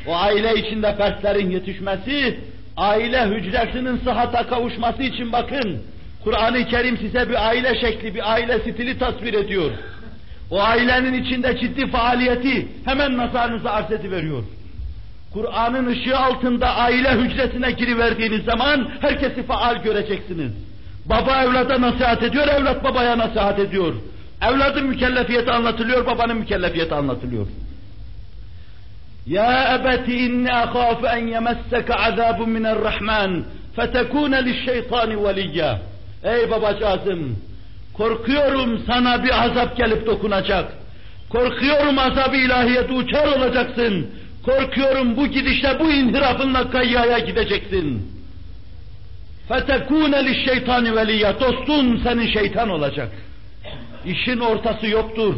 [0.07, 2.41] o aile içinde fertlerin yetişmesi,
[2.77, 5.83] aile hücresinin sıhhata kavuşması için bakın,
[6.25, 9.71] Kur'an-ı Kerim size bir aile şekli, bir aile stili tasvir ediyor.
[10.51, 14.45] O ailenin içinde ciddi faaliyeti hemen nazarınıza arz ediveriyor.
[15.33, 20.53] Kur'an'ın ışığı altında aile hücresine giriverdiğiniz zaman herkesi faal göreceksiniz.
[21.07, 23.95] Baba evlada nasihat ediyor, evlat babaya nasihat ediyor.
[24.43, 27.47] Evladın mükellefiyeti anlatılıyor, babanın mükellefiyeti anlatılıyor.
[29.26, 33.43] Ya ebeti inni ahâfu en yemesseke azâbun mine'r-Rahman
[33.76, 35.79] fetekûne li'ş-şeytâni veliyya.
[36.24, 37.37] Ey babacığızım,
[37.95, 40.72] korkuyorum sana bir azap gelip dokunacak.
[41.31, 44.07] Korkuyorum azab-ı ilahiyete uçar olacaksın.
[44.47, 48.14] Korkuyorum bu gidişle, bu inhirafınla kayyaya gideceksin.
[49.49, 53.12] فَتَكُونَ لِلشَّيْطَانِ وَلِيَّ Dostun senin şeytan olacak.
[54.06, 55.36] İşin ortası yoktur.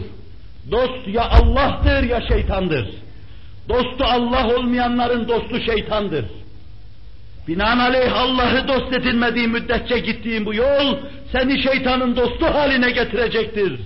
[0.72, 2.88] Dost ya Allah'tır ya şeytandır.
[3.70, 6.26] Dostu Allah olmayanların dostu şeytandır.
[7.48, 10.98] Binaenaleyh Allah'ı dost edinmediği müddetçe gittiğin bu yol
[11.32, 13.80] seni şeytanın dostu haline getirecektir.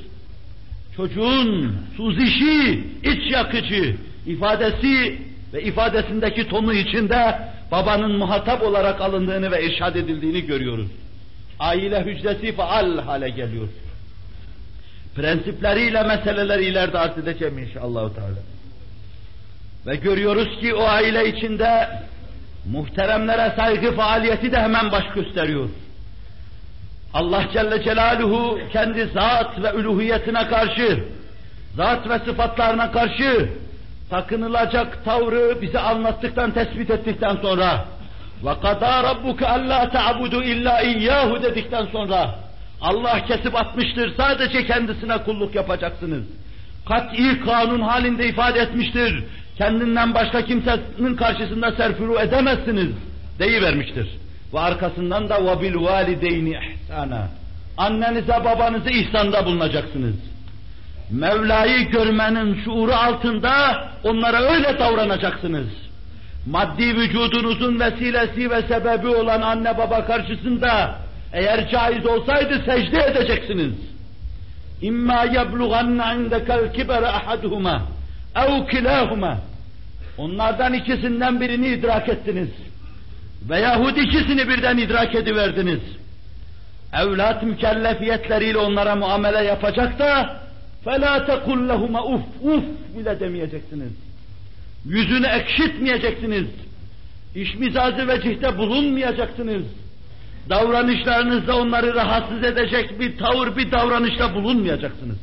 [0.95, 3.95] Çocuğun suzişi, iç yakıcı
[4.26, 5.18] ifadesi
[5.54, 7.38] ve ifadesindeki tonu içinde
[7.70, 10.86] babanın muhatap olarak alındığını ve irşad edildiğini görüyoruz.
[11.58, 13.68] Aile hücresi faal hale geliyor.
[15.16, 18.14] Prensipleriyle meseleleri ileride arz edeceğim inşallah.
[18.14, 18.36] Teala.
[19.86, 21.88] Ve görüyoruz ki o aile içinde
[22.70, 25.68] muhteremlere saygı faaliyeti de hemen baş gösteriyor.
[27.14, 31.04] Allah Celle Celaluhu kendi zat ve üluhiyetine karşı,
[31.76, 33.48] zat ve sıfatlarına karşı
[34.09, 37.85] takınılacak tavrı bize anlattıktan, tespit ettikten sonra
[38.43, 42.35] وَقَدَى رَبُّكَ أَلَّا تَعْبُدُ illa اِيَّاهُ dedikten sonra
[42.81, 46.23] Allah kesip atmıştır, sadece kendisine kulluk yapacaksınız.
[46.85, 49.23] Kat'i kanun halinde ifade etmiştir.
[49.57, 52.89] Kendinden başka kimsenin karşısında serfuru edemezsiniz
[53.39, 54.07] deyivermiştir.
[54.53, 57.23] Ve arkasından da وَبِالْ وَالِدَيْنِ اِحْسَانًا
[57.77, 60.15] Annenize babanızı ihsanda bulunacaksınız.
[61.14, 65.68] Mevla'yı görmenin şuuru altında onlara öyle davranacaksınız.
[66.46, 70.98] Maddi vücudunuzun vesilesi ve sebebi olan anne baba karşısında
[71.32, 73.74] eğer caiz olsaydı secde edeceksiniz.
[74.82, 77.82] İmma yeblughanna indekel kibere ahaduhuma
[78.36, 79.38] ev kilahuma
[80.18, 82.48] Onlardan ikisinden birini idrak ettiniz.
[83.48, 85.80] Veyahut ikisini birden idrak ediverdiniz.
[86.92, 90.43] Evlat mükellefiyetleriyle onlara muamele yapacak da
[90.85, 92.63] فَلَا تَقُلْ لَهُمَا uf uf
[92.97, 93.91] bile demeyeceksiniz.
[94.85, 96.47] Yüzünü ekşitmeyeceksiniz.
[97.35, 99.63] İşmizazı ve cihde bulunmayacaksınız.
[100.49, 105.17] Davranışlarınızda onları rahatsız edecek bir tavır, bir davranışta bulunmayacaksınız.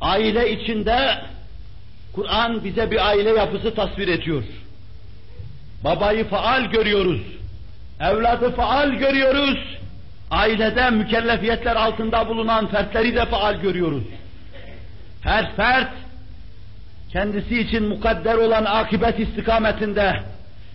[0.00, 1.18] Aile içinde
[2.12, 4.44] Kur'an bize bir aile yapısı tasvir ediyor.
[5.84, 7.20] Babayı faal görüyoruz.
[8.00, 9.78] Evladı faal görüyoruz.
[10.33, 14.03] Ailede mükellefiyetler altında bulunan fertleri de faal görüyoruz.
[15.21, 15.93] Her fert
[17.11, 20.19] kendisi için mukadder olan akibet istikametinde,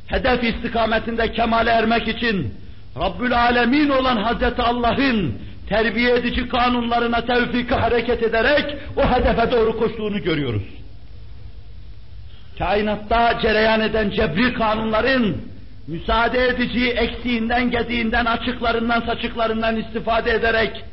[0.07, 2.55] hedef istikametinde kemale ermek için
[3.01, 5.39] Rabbül Alemin olan Hazreti Allah'ın
[5.69, 10.63] terbiye edici kanunlarına tevfik hareket ederek o hedefe doğru koştuğunu görüyoruz.
[12.59, 15.37] Kainatta cereyan eden cebri kanunların
[15.89, 20.85] müsaade edici eksiğinden, gediğinden, açıklarından, saçıklarından istifade ederek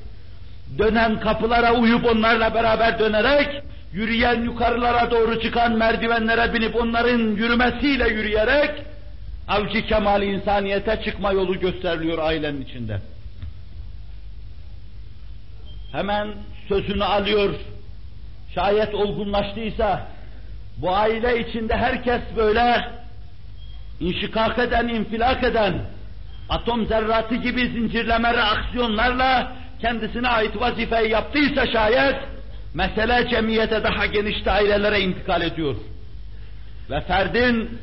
[0.77, 8.71] dönen kapılara uyup onlarla beraber dönerek yürüyen yukarılara doğru çıkan merdivenlere binip onların yürümesiyle yürüyerek
[9.47, 12.99] avcı kemal insaniyete çıkma yolu gösteriliyor ailenin içinde
[15.91, 16.27] hemen
[16.67, 17.55] sözünü alıyor.
[18.55, 20.07] Şayet olgunlaştıysa
[20.77, 22.85] bu aile içinde herkes böyle
[23.99, 25.73] inşikak eden, infilak eden,
[26.49, 32.15] atom zerratı gibi zincirleme reaksiyonlarla kendisine ait vazifeyi yaptıysa şayet,
[32.73, 35.75] mesele cemiyete daha geniş dairelere intikal ediyor.
[36.89, 37.79] Ve ferdin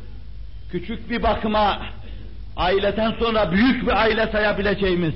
[0.70, 1.82] küçük bir bakıma
[2.56, 5.14] aileden sonra büyük bir aile sayabileceğimiz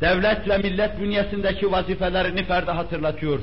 [0.00, 3.40] devlet ve millet bünyesindeki vazifelerini ferde hatırlatıyor.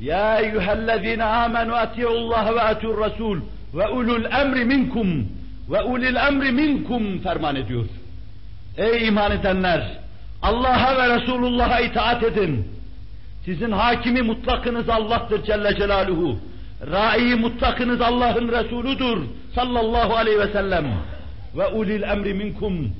[0.00, 3.40] Ya eyyühellezine amenu ati'ullaha ve ati'ur rasul
[3.74, 5.28] ve ulul emri minkum
[5.70, 7.84] ve ulil emri minkum ferman ediyor.
[8.76, 9.98] Ey iman edenler!
[10.42, 12.68] Allah'a ve Resulullah'a itaat edin.
[13.44, 16.38] Sizin hakimi mutlakınız Allah'tır Celle Celaluhu.
[16.90, 19.18] Rai mutlakınız Allah'ın Resuludur
[19.54, 20.86] sallallahu aleyhi ve sellem.
[21.56, 22.92] Ve ulil emri minkum.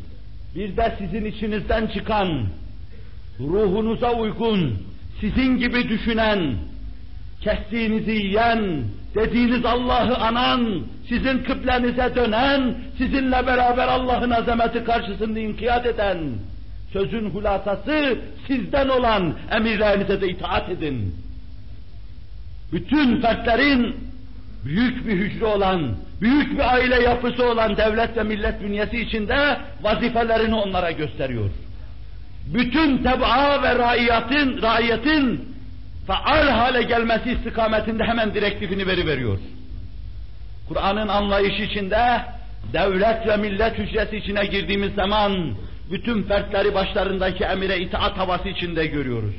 [0.54, 2.46] Bir de sizin içinizden çıkan,
[3.40, 4.78] ruhunuza uygun,
[5.20, 6.54] sizin gibi düşünen,
[7.40, 8.84] kestiğinizi yiyen,
[9.14, 16.18] dediğiniz Allah'ı anan, sizin kıblenize dönen, sizinle beraber Allah'ın azameti karşısında inkiyat eden,
[16.92, 21.14] sözün hulasası sizden olan emirlerinize de itaat edin.
[22.72, 23.96] Bütün fertlerin
[24.64, 30.54] büyük bir hücre olan, büyük bir aile yapısı olan devlet ve millet bünyesi içinde vazifelerini
[30.54, 31.50] onlara gösteriyor
[32.46, 35.53] bütün tebaa ve raiyetin, raiyetin
[36.07, 39.38] faal hale gelmesi istikametinde hemen direktifini veri veriyor.
[40.68, 42.20] Kur'an'ın anlayışı içinde
[42.72, 45.55] devlet ve millet hücresi içine girdiğimiz zaman
[45.90, 49.34] bütün fertleri başlarındaki emire itaat havası içinde görüyoruz.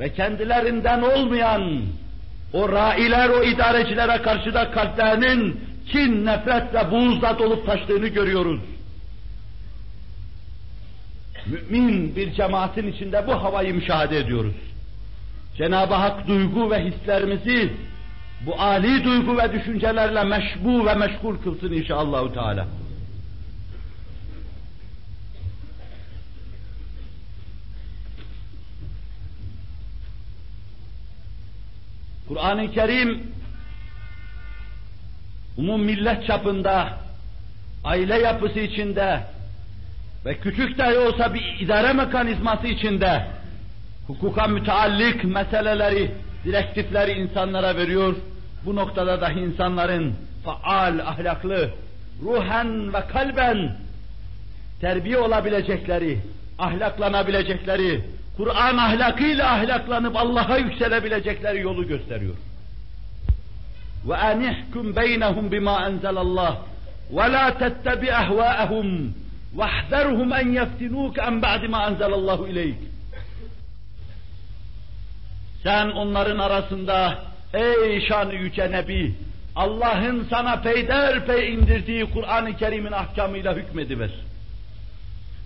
[0.00, 1.82] Ve kendilerinden olmayan
[2.52, 5.60] o railer, o idarecilere karşı da kalplerinin
[5.92, 8.60] kin, nefret ve buğzla dolup taştığını görüyoruz
[11.46, 14.54] mümin bir cemaatin içinde bu havayı müşahede ediyoruz.
[15.62, 17.72] Cenab-ı Hak duygu ve hislerimizi
[18.46, 22.66] bu âli duygu ve düşüncelerle meşbu ve meşgul kılsın inşallahü teala.
[32.28, 33.22] Kur'an-ı Kerim
[35.56, 36.98] umum millet çapında
[37.84, 39.20] aile yapısı içinde
[40.24, 43.41] ve küçük dahi olsa bir idare mekanizması içinde
[44.06, 46.10] hukuka müteallik meseleleri,
[46.44, 48.14] direktifleri insanlara veriyor.
[48.66, 51.70] Bu noktada dahi insanların faal, ahlaklı,
[52.22, 53.76] ruhen ve kalben
[54.80, 56.18] terbiye olabilecekleri,
[56.58, 58.04] ahlaklanabilecekleri,
[58.36, 62.34] Kur'an ahlakıyla ahlaklanıp Allah'a yükselebilecekleri yolu gösteriyor.
[64.08, 66.56] Ve anihkum beynehum bima enzelallah
[67.12, 69.14] ve la tettebi ehvaehum
[69.54, 72.91] vahzerhum en yeftinuk en ba'di ma enzelallahu ileyk.
[75.62, 77.18] Sen onların arasında
[77.54, 79.14] ey şan yüce Nebi
[79.56, 84.10] Allah'ın sana peyderpey indirdiği Kur'an-ı Kerim'in ahkamıyla hükmediver.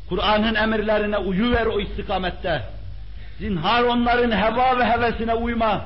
[0.09, 2.63] Kur'an'ın emirlerine uyuver o istikamette.
[3.39, 5.85] Zinhar onların heva ve hevesine uyma.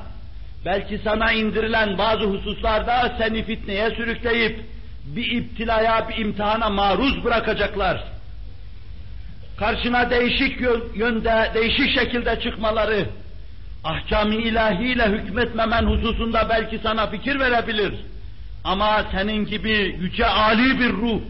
[0.65, 4.59] Belki sana indirilen bazı hususlarda seni fitneye sürükleyip
[5.05, 8.03] bir iptilaya, bir imtihana maruz bırakacaklar.
[9.57, 10.61] Karşına değişik
[10.95, 13.05] yönde, değişik şekilde çıkmaları,
[13.83, 17.93] ahkam-ı ilahiyle hükmetmemen hususunda belki sana fikir verebilir.
[18.63, 21.21] Ama senin gibi yüce âli bir ruh,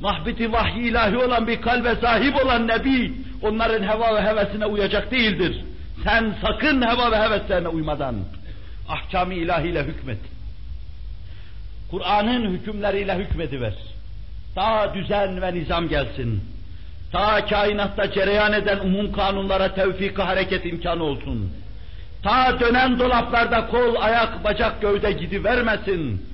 [0.00, 3.12] mahbiti vahyi ilahi olan bir kalbe sahip olan Nebi,
[3.42, 5.64] onların heva ve hevesine uyacak değildir.
[6.04, 8.14] Sen sakın heva ve heveslerine uymadan
[8.88, 10.18] ahkam-ı ilahiyle hükmet.
[11.90, 13.74] Kur'an'ın hükümleriyle hükmediver.
[14.54, 16.44] Ta düzen ve nizam gelsin.
[17.12, 21.52] Ta kainatta cereyan eden umum kanunlara tevfik hareket imkanı olsun.
[22.22, 26.26] Ta dönen dolaplarda kol, ayak, bacak, gövde gidivermesin.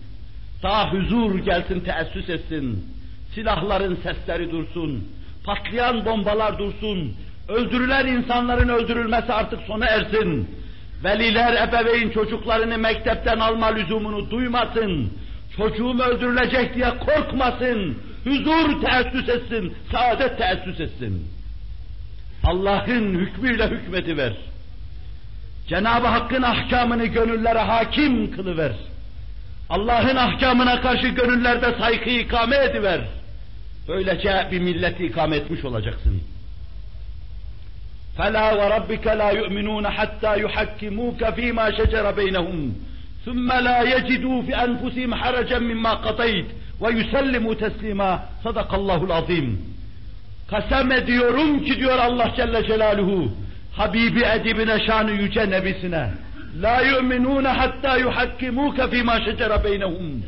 [0.63, 2.85] Ta huzur gelsin, teessüs etsin.
[3.35, 5.09] Silahların sesleri dursun.
[5.45, 7.17] Patlayan bombalar dursun.
[7.49, 10.51] Öldürülen insanların öldürülmesi artık sona ersin.
[11.05, 15.13] Veliler, ebeveyn çocuklarını mektepten alma lüzumunu duymasın.
[15.57, 17.99] Çocuğum öldürülecek diye korkmasın.
[18.25, 21.29] Huzur teessüs etsin, saadet teessüs etsin.
[22.45, 24.33] Allah'ın hükmüyle hükmediver.
[25.68, 28.72] Cenab-ı Hakk'ın ahkamını gönüllere hakim kılıver.
[29.70, 33.02] Allah'ın ahkamına karşı gönüllerde saygı ikame ediver.
[33.88, 36.22] Böylece bir milleti ikame etmiş olacaksın.
[38.18, 42.60] فَلَا وَرَبِّكَ لَا يُؤْمِنُونَ حَتَّى يُحَكِّمُوكَ ف۪ي مَا شَجَرَ بَيْنَهُمْ
[43.26, 46.48] ثُمَّ لَا يَجِدُوا فِي أَنْفُسِهِمْ حَرَجًا مِمَّا قَضَيْتَ
[46.82, 48.10] وَيُسَلِّمُوا تَسْلِيمًا
[48.46, 49.48] صَدَقَ اللّٰهُ الْعَظِيمُ
[50.50, 53.32] Kasem ediyorum ki diyor Allah Celle Celaluhu,
[53.77, 56.11] Habibi edibine şanı yüce nebisine,
[56.63, 60.23] La yu'minun hatta yuhakkimuke fîmâ şecere beynehum.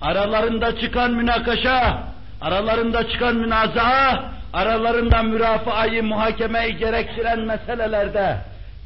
[0.00, 2.02] Aralarında çıkan münakaşa,
[2.40, 8.36] aralarında çıkan münazaa, aralarında mürafaayı, muhakemeyi gerektiren meselelerde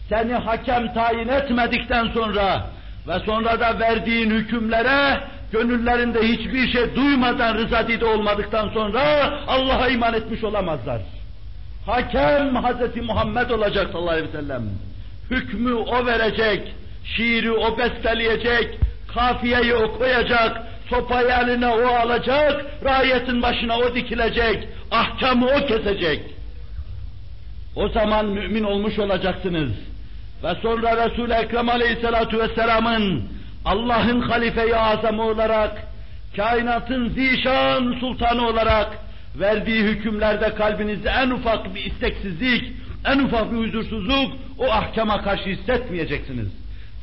[0.08, 2.66] seni hakem tayin etmedikten sonra
[3.08, 5.20] ve sonra da verdiğin hükümlere
[5.52, 11.00] gönüllerinde hiçbir şey duymadan rızadide olmadıktan sonra Allah'a iman etmiş olamazlar.
[11.86, 14.62] Hakem Hazreti Muhammed olacak sallallahu aleyhi ve sellem.
[15.30, 16.74] Hükmü o verecek,
[17.04, 18.78] şiiri o besteleyecek,
[19.14, 26.20] kafiyeyi o koyacak, sopayı eline o alacak, rahiyetin başına o dikilecek, ahkamı o kesecek.
[27.76, 29.72] O zaman mümin olmuş olacaksınız.
[30.44, 33.24] Ve sonra Resul-i Ekrem Aleyhisselatü Vesselam'ın
[33.64, 35.82] Allah'ın halife-i azamı olarak,
[36.36, 38.98] kainatın zişan sultanı olarak
[39.36, 42.72] verdiği hükümlerde kalbinizde en ufak bir isteksizlik,
[43.04, 46.48] en ufak bir huzursuzluk o ahkama karşı hissetmeyeceksiniz.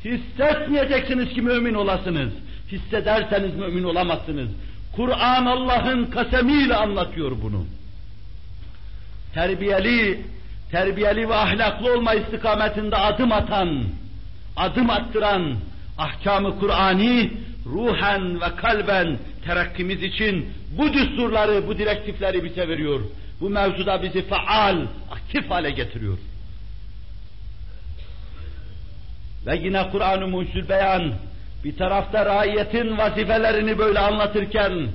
[0.04, 2.32] Hissetmeyeceksiniz ki mümin olasınız.
[2.72, 4.48] Hissederseniz mümin olamazsınız.
[4.96, 7.66] Kur'an Allah'ın kasemiyle anlatıyor bunu.
[9.34, 10.20] Terbiyeli,
[10.70, 13.84] terbiyeli ve ahlaklı olma istikametinde adım atan,
[14.56, 15.54] adım attıran
[15.98, 17.30] ahkamı Kur'ani
[17.66, 23.00] ruhen ve kalben terakkimiz için bu düsturları, bu direktifleri bize veriyor.
[23.40, 24.76] Bu mevzuda bizi faal,
[25.10, 26.18] aktif hale getiriyor.
[29.46, 31.12] Ve yine Kur'an-ı Mucizül Beyan
[31.64, 34.88] bir tarafta raiyetin vazifelerini böyle anlatırken,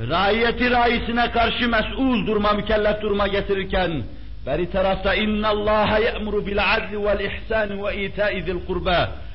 [0.00, 4.02] raiyeti raisine karşı mesul durma, mükellef durma getirirken,
[4.46, 9.25] beri tarafta inna Allah ya'muru bil adli vel ihsan ve ita'i zil kurba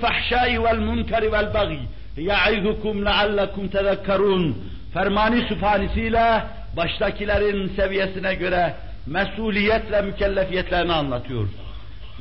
[0.00, 1.80] fahşai vel munkari vel bagi
[2.16, 4.56] ya'izukum leallekum tezekkerun
[4.94, 6.42] fermani sübhanesiyle
[6.76, 8.74] baştakilerin seviyesine göre
[9.06, 11.48] mesuliyetle mükellefiyetlerini anlatıyor.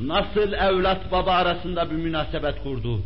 [0.01, 3.01] Nasıl evlat baba arasında bir münasebet kurdu?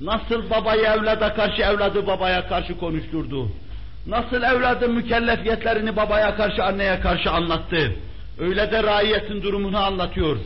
[0.00, 3.48] Nasıl babayı evlada karşı evladı babaya karşı konuşturdu.
[4.06, 7.92] Nasıl evladın mükellefiyetlerini babaya karşı anneye karşı anlattı.
[8.38, 10.36] Öyle de raiyetin durumunu anlatıyor.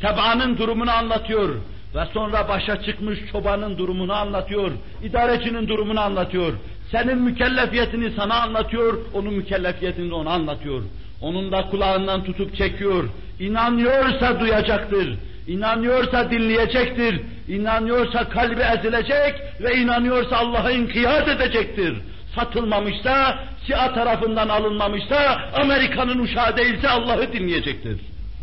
[0.00, 1.54] Tebaanın durumunu anlatıyor.
[1.94, 4.70] Ve sonra başa çıkmış çobanın durumunu anlatıyor.
[5.02, 6.52] İdarecinin durumunu anlatıyor.
[6.90, 10.82] Senin mükellefiyetini sana anlatıyor, onun mükellefiyetini de ona anlatıyor.
[11.20, 13.04] Onun da kulağından tutup çekiyor.
[13.40, 15.18] İnanıyorsa duyacaktır.
[15.46, 17.20] İnanıyorsa dinleyecektir.
[17.48, 21.94] İnanıyorsa kalbi ezilecek ve inanıyorsa Allah'a inkiyat edecektir.
[22.34, 28.00] Satılmamışsa, Siyah tarafından alınmamışsa, Amerika'nın uşağı değilse Allah'ı dinleyecektir.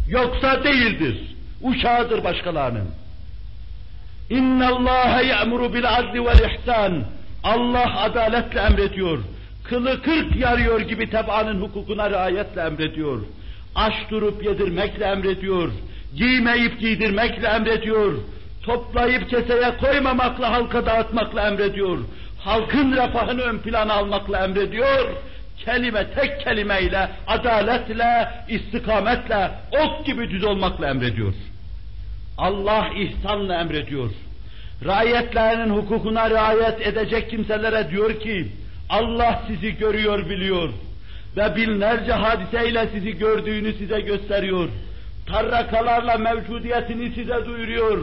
[0.10, 1.18] Yoksa değildir.
[1.62, 2.99] Uşağıdır başkalarının.
[4.30, 7.04] Ya'muru bil adli vel ihsan.
[7.44, 9.20] Allah adaletle emrediyor.
[9.64, 13.22] Kılı kırk yarıyor gibi tebaanın hukukuna riayetle emrediyor.
[13.76, 15.72] Aç durup yedirmekle emrediyor.
[16.16, 18.14] Giymeyip giydirmekle emrediyor.
[18.64, 21.98] Toplayıp keseye koymamakla halka dağıtmakla emrediyor.
[22.40, 25.10] Halkın refahını ön plana almakla emrediyor.
[25.66, 31.34] Kelime tek kelimeyle, adaletle, istikametle, ok gibi düz olmakla emrediyor.
[32.40, 34.10] Allah ihsanla emrediyor.
[34.86, 38.48] Raiyetlerinin hukukuna riayet edecek kimselere diyor ki,
[38.90, 40.70] Allah sizi görüyor, biliyor
[41.38, 44.70] ve binlerce hadiseyle sizi gördüğünü size gösteriyor.
[45.26, 47.98] Tarrakalarla mevcudiyetini size duyuruyor.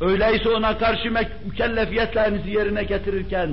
[0.00, 1.10] Öyleyse ona karşı
[1.44, 3.50] mükellefiyetlerinizi yerine getirirken,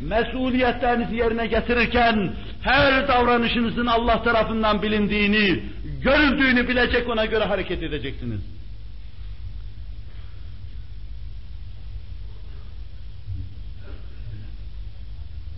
[0.00, 2.32] mesuliyetlerinizi yerine getirirken,
[2.62, 5.62] her davranışınızın Allah tarafından bilindiğini,
[6.02, 8.40] görüldüğünü bilecek ona göre hareket edeceksiniz.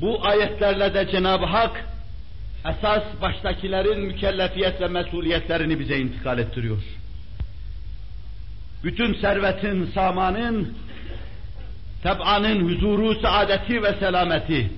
[0.02, 1.84] Bu ayetlerle de Cenab-ı Hak
[2.70, 6.82] esas baştakilerin mükellefiyet ve mesuliyetlerini bize intikal ettiriyor.
[8.84, 10.74] Bütün servetin, samanın,
[12.02, 14.70] teb'anın huzuru, saadeti ve selameti,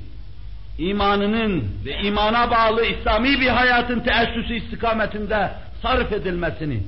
[0.79, 5.51] imanının ve imana bağlı İslami bir hayatın teessüsü istikametinde
[5.83, 6.83] sarf edilmesini,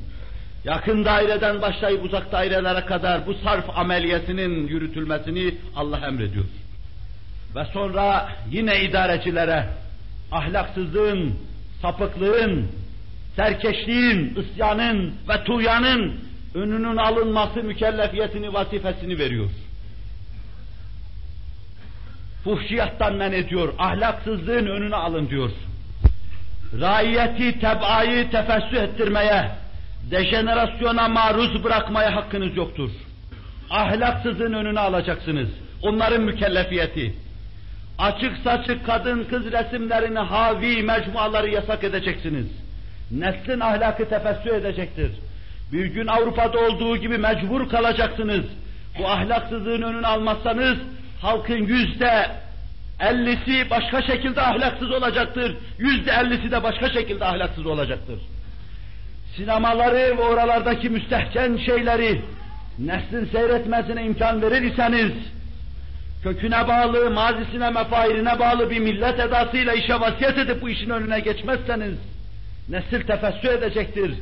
[0.64, 6.44] yakın daireden başlayıp uzak dairelere kadar bu sarf ameliyesinin yürütülmesini Allah emrediyor.
[7.56, 9.66] Ve sonra yine idarecilere
[10.32, 11.34] ahlaksızlığın,
[11.82, 12.68] sapıklığın,
[13.36, 16.14] serkeşliğin, isyanın ve tuğyanın
[16.54, 19.50] önünün alınması mükellefiyetini, vazifesini veriyor.
[22.44, 25.50] Fuhşiyattan men ediyor, ahlaksızlığın önüne alın diyor.
[26.80, 29.50] Raiyeti, teb'ayı tefessüh ettirmeye,
[30.10, 32.90] dejenerasyona maruz bırakmaya hakkınız yoktur.
[33.70, 35.48] Ahlaksızın önüne alacaksınız.
[35.82, 37.25] Onların mükellefiyeti
[37.98, 42.46] açık saçık kadın kız resimlerini havi mecmuaları yasak edeceksiniz.
[43.10, 45.10] Neslin ahlakı tefessü edecektir.
[45.72, 48.44] Bir gün Avrupa'da olduğu gibi mecbur kalacaksınız.
[48.98, 50.78] Bu ahlaksızlığın önünü almazsanız
[51.20, 52.30] halkın yüzde
[53.00, 55.56] ellisi başka şekilde ahlaksız olacaktır.
[55.78, 58.20] Yüzde ellisi de başka şekilde ahlaksız olacaktır.
[59.36, 62.22] Sinemaları ve oralardaki müstehcen şeyleri
[62.78, 65.12] neslin seyretmesine imkan verir iseniz
[66.22, 71.98] köküne bağlı, mazisine, mefairine bağlı bir millet edasıyla işe vasiyet edip bu işin önüne geçmezseniz,
[72.68, 74.14] nesil tefessü edecektir.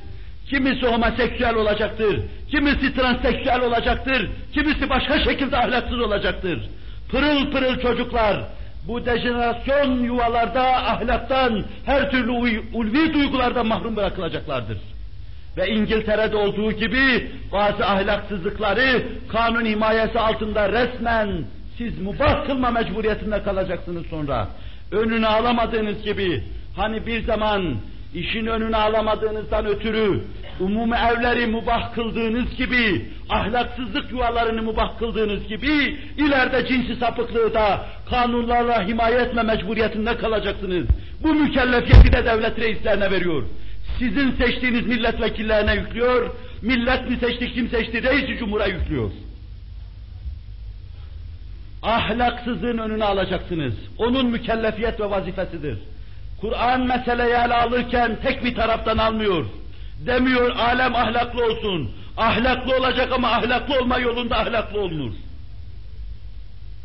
[0.51, 2.21] Kimisi homoseksüel olacaktır,
[2.51, 6.61] kimisi transseksüel olacaktır, kimisi başka şekilde ahlaksız olacaktır.
[7.11, 8.45] Pırıl pırıl çocuklar,
[8.89, 12.31] bu dejenerasyon yuvalarda ahlaktan, her türlü
[12.75, 14.79] ulvi duygulardan mahrum bırakılacaklardır.
[15.57, 21.45] Ve İngiltere'de olduğu gibi bazı ahlaksızlıkları kanun himayesi altında resmen
[21.79, 24.49] siz mubah kılma mecburiyetinde kalacaksınız sonra.
[24.93, 26.43] Önünü alamadığınız gibi,
[26.77, 27.77] hani bir zaman
[28.15, 30.21] işin önünü alamadığınızdan ötürü
[30.61, 38.87] umumi evleri mubah kıldığınız gibi, ahlaksızlık yuvalarını mubah kıldığınız gibi, ileride cinsi sapıklığı da kanunlarla
[38.87, 40.87] himaye etme mecburiyetinde kalacaksınız.
[41.23, 43.43] Bu mükellefiyeti de devlet reislerine veriyor.
[43.99, 46.31] Sizin seçtiğiniz milletvekillerine yüklüyor,
[46.63, 49.11] millet mi seçti, kim seçti, reis cumhura yüklüyor
[51.85, 53.75] ahlaksızlığın önüne alacaksınız.
[53.99, 55.79] Onun mükellefiyet ve vazifesidir.
[56.41, 59.47] Kur'an meseleyi ele alırken tek bir taraftan almıyor.
[60.07, 61.91] Demiyor alem ahlaklı olsun.
[62.17, 65.13] Ahlaklı olacak ama ahlaklı olma yolunda ahlaklı olunur.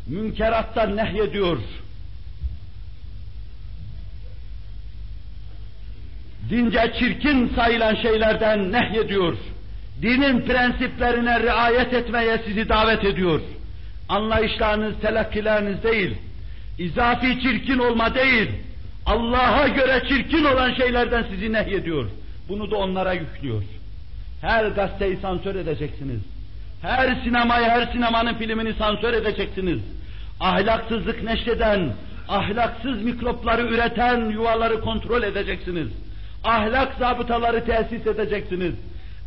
[0.06, 1.58] Münkerattan nehyediyor.
[6.50, 9.36] Dince çirkin sayılan şeylerden nehyediyor.
[10.02, 13.40] Dinin prensiplerine riayet etmeye sizi davet ediyor
[14.10, 16.16] anlayışlarınız, telakkileriniz değil,
[16.78, 18.50] izafi çirkin olma değil,
[19.06, 22.06] Allah'a göre çirkin olan şeylerden sizi nehyediyor.
[22.48, 23.62] Bunu da onlara yüklüyor.
[24.40, 26.20] Her gazeteyi sansür edeceksiniz.
[26.82, 29.80] Her sinemayı, her sinemanın filmini sansür edeceksiniz.
[30.40, 31.92] Ahlaksızlık neşreden,
[32.28, 35.88] ahlaksız mikropları üreten yuvaları kontrol edeceksiniz.
[36.44, 38.74] Ahlak zabıtaları tesis edeceksiniz.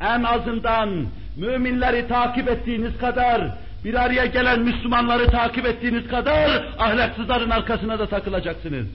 [0.02, 1.06] En azından
[1.38, 8.88] müminleri takip ettiğiniz kadar, bir araya gelen Müslümanları takip ettiğiniz kadar ahlaksızların arkasına da takılacaksınız.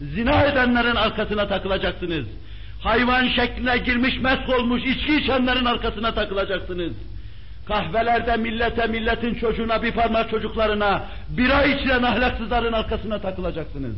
[0.00, 2.26] Zina edenlerin arkasına takılacaksınız.
[2.80, 6.92] Hayvan şekline girmiş, mesk olmuş, içki içenlerin arkasına takılacaksınız.
[7.68, 13.96] Kahvelerde millete, milletin çocuğuna, bir parmak çocuklarına, bira içilen ahlaksızların arkasına takılacaksınız.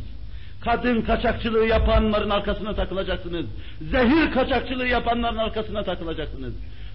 [0.65, 3.47] Kadın kaçakçılığı yapanların arkasına takılacaksınız.
[3.81, 6.55] Zehir kaçakçılığı yapanların arkasına takılacaksınız.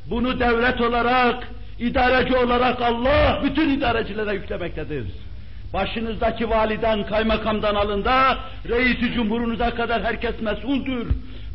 [0.09, 1.47] Bunu devlet olarak,
[1.83, 5.05] idareci olarak Allah bütün idarecilere yüklemektedir.
[5.73, 8.37] Başınızdaki validen, kaymakamdan alın da
[8.69, 11.07] reisi cumhurunuza kadar herkes mesuldür.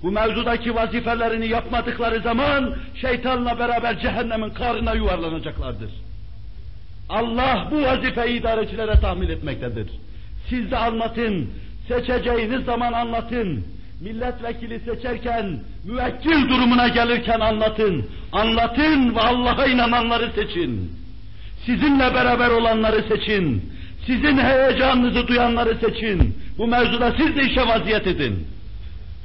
[0.02, 5.90] Bu mevzudaki vazifelerini yapmadıkları zaman şeytanla beraber cehennemin karına yuvarlanacaklardır.
[7.08, 9.90] Allah bu vazifeyi idarecilere tahmin etmektedir.
[10.48, 11.50] Siz de anlatın,
[11.88, 13.64] seçeceğiniz zaman anlatın.
[14.00, 18.06] Milletvekili seçerken, müvekkil durumuna gelirken anlatın.
[18.32, 20.92] Anlatın ve Allah'a inananları seçin.
[21.66, 23.72] Sizinle beraber olanları seçin.
[24.06, 26.36] Sizin heyecanınızı duyanları seçin.
[26.58, 28.46] Bu mevzuda siz de işe vaziyet edin.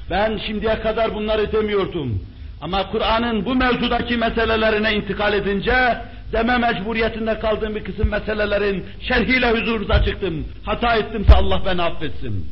[0.09, 2.25] Ben şimdiye kadar bunları demiyordum.
[2.61, 5.97] Ama Kur'an'ın bu mevzudaki meselelerine intikal edince
[6.31, 10.45] deme mecburiyetinde kaldığım bir kısım meselelerin şerhiyle huzurunuza çıktım.
[10.65, 12.45] Hata ettimse Allah beni affetsin.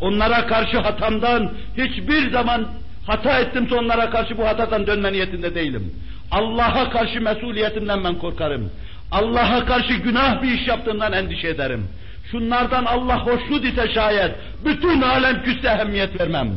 [0.00, 2.66] Onlara karşı hatamdan hiçbir zaman
[3.06, 5.92] hata ettimse onlara karşı bu hatadan dönme niyetinde değilim.
[6.30, 8.70] Allah'a karşı mesuliyetimden ben korkarım.
[9.12, 11.88] Allah'a karşı günah bir iş yaptığından endişe ederim.
[12.30, 14.34] Şunlardan Allah hoşnut ise şayet
[14.64, 16.48] bütün alem küsse ehemmiyet vermem.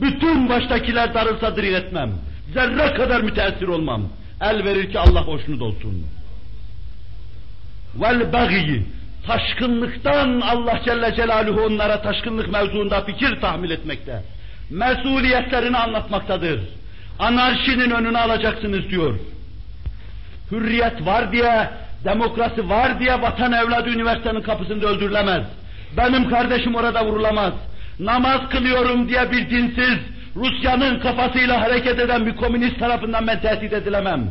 [0.00, 2.10] Bütün baştakiler darılsa diri etmem.
[2.54, 4.02] Zerre kadar müteessir olmam.
[4.40, 6.06] El verir ki Allah hoşnut olsun.
[8.00, 8.82] Vel bagi
[9.26, 14.22] taşkınlıktan Allah Celle Celaluhu onlara taşkınlık mevzuunda fikir tahmil etmekte.
[14.70, 16.60] Mesuliyetlerini anlatmaktadır.
[17.18, 19.18] Anarşinin önünü alacaksınız diyor.
[20.50, 21.70] Hürriyet var diye,
[22.04, 25.42] demokrasi var diye vatan evladı üniversitenin kapısında öldürülemez.
[25.96, 27.52] Benim kardeşim orada vurulamaz.
[27.98, 29.98] Namaz kılıyorum diye bir dinsiz,
[30.36, 34.30] Rusya'nın kafasıyla hareket eden bir komünist tarafından ben tehdit edilemem.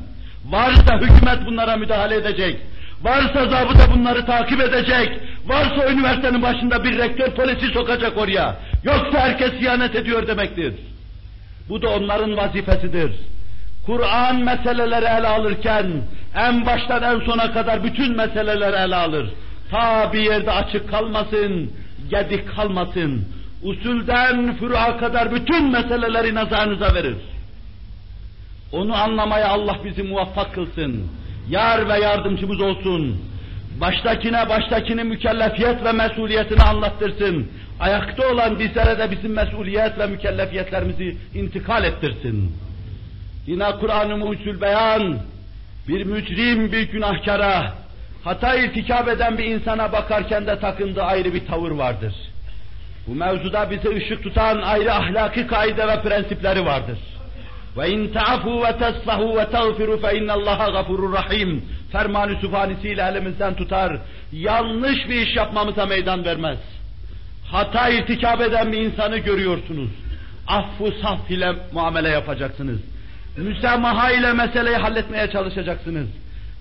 [0.50, 2.60] Varsa hükümet bunlara müdahale edecek.
[3.04, 5.20] Varsa zabıta bunları takip edecek.
[5.46, 8.56] Varsa üniversitenin başında bir rektör polisi sokacak oraya.
[8.84, 10.74] Yoksa herkes ihanet ediyor demektir.
[11.70, 13.12] Bu da onların vazifesidir.
[13.86, 15.86] Kur'an meseleleri ele alırken
[16.36, 19.30] en baştan en sona kadar bütün meseleleri ele alır.
[19.72, 21.72] Ta bir yerde açık kalmasın,
[22.10, 23.26] gedik kalmasın.
[23.64, 27.16] Usulden furu'a kadar bütün meseleleri nazarınıza verir.
[28.72, 31.08] Onu anlamaya Allah bizi muvaffak kılsın.
[31.50, 33.22] Yar ve yardımcımız olsun.
[33.82, 37.48] Baştakine baştakinin mükellefiyet ve mesuliyetini anlattırsın.
[37.80, 42.52] Ayakta olan bizlere de bizim mesuliyet ve mükellefiyetlerimizi intikal ettirsin.
[43.48, 45.20] Yine Kur'an-ı Mucizül Beyan
[45.88, 47.74] bir mücrim bir günahkara
[48.24, 52.14] hata irtikap eden bir insana bakarken de takındığı ayrı bir tavır vardır.
[53.08, 57.00] Bu mevzuda bize ışık tutan ayrı ahlaki kaide ve prensipleri vardır.
[57.78, 58.12] Ve
[58.80, 61.66] tasfahu ve tağfiru fe innallaha gafurur rahim.
[61.92, 63.98] Fermanı sübhanesiyle elimizden tutar.
[64.32, 66.58] Yanlış bir iş yapmamıza meydan vermez.
[67.52, 69.90] Hata irtikap eden bir insanı görüyorsunuz.
[70.48, 72.80] Affu saf ile muamele yapacaksınız.
[73.38, 76.08] Müsamaha ile meseleyi halletmeye çalışacaksınız.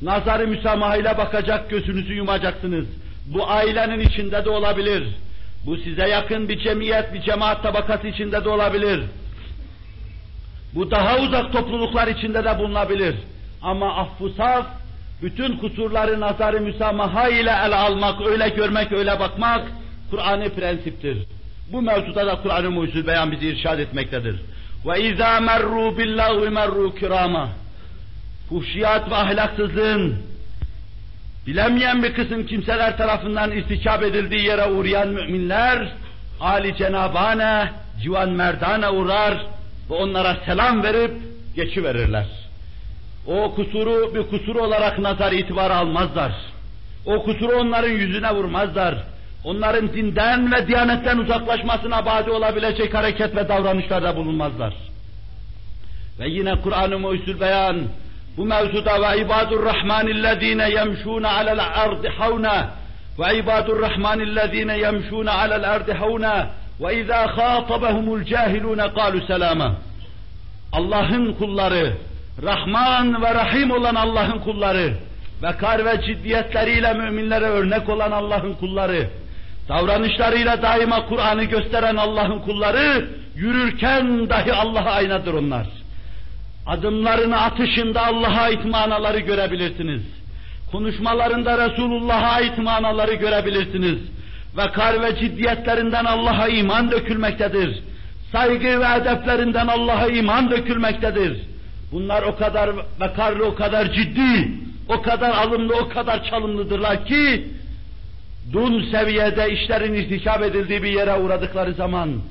[0.02, 2.86] Nazarı müsamaha ile bakacak, gözünüzü yumacaksınız.
[3.26, 5.04] Bu ailenin içinde de olabilir.
[5.66, 9.00] Bu size yakın bir cemiyet, bir cemaat tabakası içinde de olabilir.
[10.75, 13.14] Bu daha uzak topluluklar içinde de bulunabilir.
[13.62, 14.66] Ama affu saf,
[15.22, 19.62] bütün kusurları nazarı müsamaha ile ele almak, öyle görmek, öyle bakmak,
[20.11, 21.18] Kur'an'ı prensiptir.
[21.72, 24.41] Bu mevzuda da Kur'an-ı Mucizül Beyan bizi irşad etmektedir.
[24.87, 27.49] Ve izâ merrû billâhu merrû kirâma.
[28.49, 30.16] Fuhşiyat ve ahlaksızlığın
[31.47, 35.93] bilemeyen bir kısım kimseler tarafından irtikap edildiği yere uğrayan müminler,
[36.41, 37.72] Ali Cenabane,
[38.03, 39.47] civan merdane uğrar
[39.91, 41.12] ve onlara selam verip
[41.57, 42.26] geçiverirler.
[43.26, 46.32] O kusuru bir kusur olarak nazar itibar almazlar.
[47.07, 48.95] O kusuru onların yüzüne vurmazlar.
[49.45, 54.74] Onların dinden ve diyanetten uzaklaşmasına badi olabilecek hareket ve davranışlarda bulunmazlar.
[56.18, 57.82] Ve yine Kur'an-ı Muhyüzül Beyan
[58.37, 62.70] bu mevzuda ve ibadur rahmanillezine yemşûne alel ardı havna
[63.18, 66.47] ve ibadur rahmanillezine yemşûne alel ardı havna
[66.81, 69.75] izâ khâtabehumul cahilûne kâlu selâma.
[70.72, 71.93] Allah'ın kulları,
[72.43, 74.95] Rahman ve Rahim olan Allah'ın kulları,
[75.43, 79.09] Vekar ve ciddiyetleriyle müminlere örnek olan Allah'ın kulları,
[79.68, 85.66] davranışlarıyla daima Kur'an'ı gösteren Allah'ın kulları, yürürken dahi Allah'a aynadır onlar.
[86.66, 90.03] Adımlarını atışında Allah'a ait manaları görebilirsiniz.
[90.72, 93.99] Konuşmalarında Resulullah'a ait manaları görebilirsiniz.
[94.57, 97.80] Vekar ve ciddiyetlerinden Allah'a iman dökülmektedir.
[98.32, 101.41] Saygı ve edeplerinden Allah'a iman dökülmektedir.
[101.91, 102.70] Bunlar o kadar
[103.01, 104.51] vekarlı, o kadar ciddi,
[104.89, 107.47] o kadar alımlı, o kadar çalımlıdırlar ki,
[108.53, 112.22] dun seviyede işlerin irtikap edildiği bir yere uğradıkları zaman,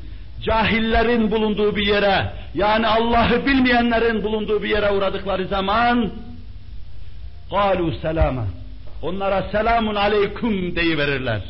[0.44, 6.10] cahillerin bulunduğu bir yere, yani Allah'ı bilmeyenlerin bulunduğu bir yere uğradıkları zaman,
[7.50, 8.46] قَالُوا selama.
[9.02, 11.40] Onlara selamun aleyküm deyiverirler.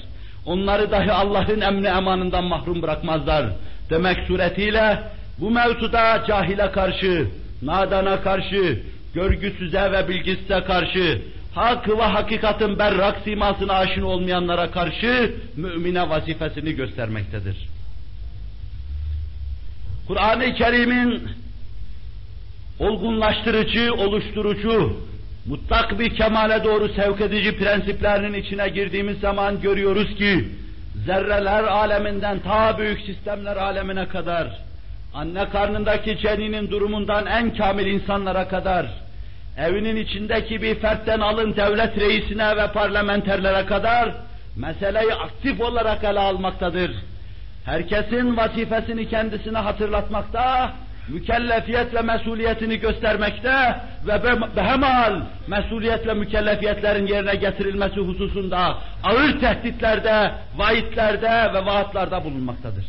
[0.46, 3.46] Onları dahi Allah'ın emni emanından mahrum bırakmazlar.
[3.89, 5.04] Demek suretiyle
[5.38, 7.28] bu mevzuda cahile karşı,
[7.62, 8.80] nadana karşı,
[9.14, 11.22] görgüsüze ve bilgisize karşı,
[11.56, 17.56] hak ve hakikatin berrak simasına aşina olmayanlara karşı mümine vazifesini göstermektedir.
[20.08, 21.24] Kur'an-ı Kerim'in
[22.80, 24.98] olgunlaştırıcı, oluşturucu,
[25.46, 30.48] mutlak bir kemale doğru sevk edici prensiplerinin içine girdiğimiz zaman görüyoruz ki,
[31.06, 34.48] zerreler aleminden ta büyük sistemler alemine kadar,
[35.14, 38.86] anne karnındaki ceninin durumundan en kamil insanlara kadar,
[39.58, 44.12] evinin içindeki bir fertten alın devlet reisine ve parlamenterlere kadar,
[44.56, 46.91] meseleyi aktif olarak ele almaktadır.
[47.66, 50.74] Herkesin vazifesini kendisine hatırlatmakta,
[51.08, 53.76] mükellefiyet ve mesuliyetini göstermekte
[54.08, 54.24] ve
[54.56, 62.86] behemal mesuliyet ve mükellefiyetlerin yerine getirilmesi hususunda ağır tehditlerde, vaitlerde ve vaatlarda bulunmaktadır.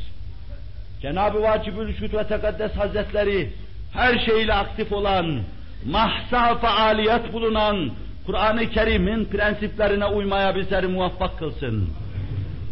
[1.02, 3.52] Cenab-ı Vacibül ve Tekaddes Hazretleri
[3.92, 5.40] her şeyle aktif olan,
[5.86, 7.90] mahsa faaliyet bulunan
[8.26, 11.88] Kur'an-ı Kerim'in prensiplerine uymaya bizleri muvaffak kılsın.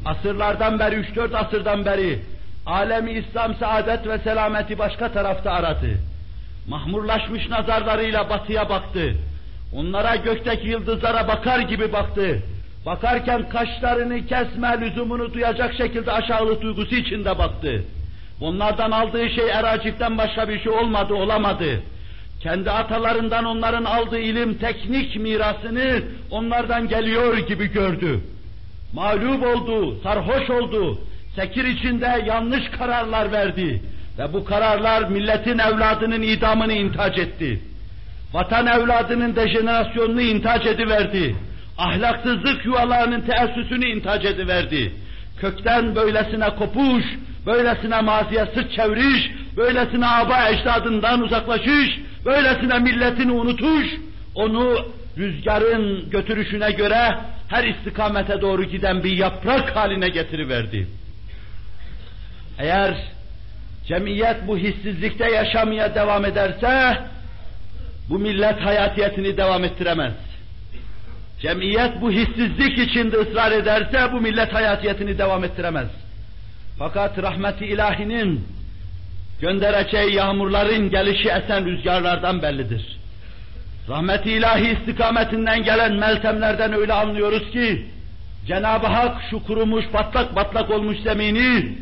[0.05, 2.19] Asırlardan beri, üç dört asırdan beri
[2.67, 5.99] alemi İslam saadet ve selameti başka tarafta aradı.
[6.69, 9.15] Mahmurlaşmış nazarlarıyla batıya baktı.
[9.77, 12.43] Onlara gökteki yıldızlara bakar gibi baktı.
[12.87, 17.85] Bakarken kaşlarını kesme lüzumunu duyacak şekilde aşağılık duygusu içinde baktı.
[18.41, 21.83] Onlardan aldığı şey eracikten başka bir şey olmadı, olamadı.
[22.41, 28.21] Kendi atalarından onların aldığı ilim, teknik mirasını onlardan geliyor gibi gördü.
[28.95, 30.99] Mağlup oldu, sarhoş oldu,
[31.37, 33.83] sekir içinde yanlış kararlar verdi.
[34.19, 37.61] Ve bu kararlar milletin evladının idamını intac etti.
[38.33, 41.37] Vatan evladının dejenerasyonunu intac ediverdi.
[41.79, 44.93] Ahlaksızlık yuvalarının teessüsünü intac ediverdi.
[45.41, 47.05] Kökten böylesine kopuş,
[47.47, 53.87] böylesine maziye sırt çeviriş, böylesine aba ecdadından uzaklaşış, böylesine milletini unutuş,
[54.35, 54.79] onu
[55.19, 57.17] rüzgarın götürüşüne göre
[57.49, 60.87] her istikamete doğru giden bir yaprak haline getiriverdi.
[62.59, 62.95] Eğer
[63.87, 66.99] cemiyet bu hissizlikte yaşamaya devam ederse,
[68.09, 70.13] bu millet hayatiyetini devam ettiremez.
[71.41, 75.89] Cemiyet bu hissizlik içinde ısrar ederse, bu millet hayatiyetini devam ettiremez.
[76.79, 78.45] Fakat rahmeti ilahinin
[79.41, 82.99] göndereceği yağmurların gelişi esen rüzgarlardan bellidir.
[83.89, 87.87] Rahmeti ilahi istikametinden gelen meltemlerden öyle anlıyoruz ki,
[88.47, 91.79] Cenab-ı Hak şu kurumuş, patlak patlak olmuş zemini,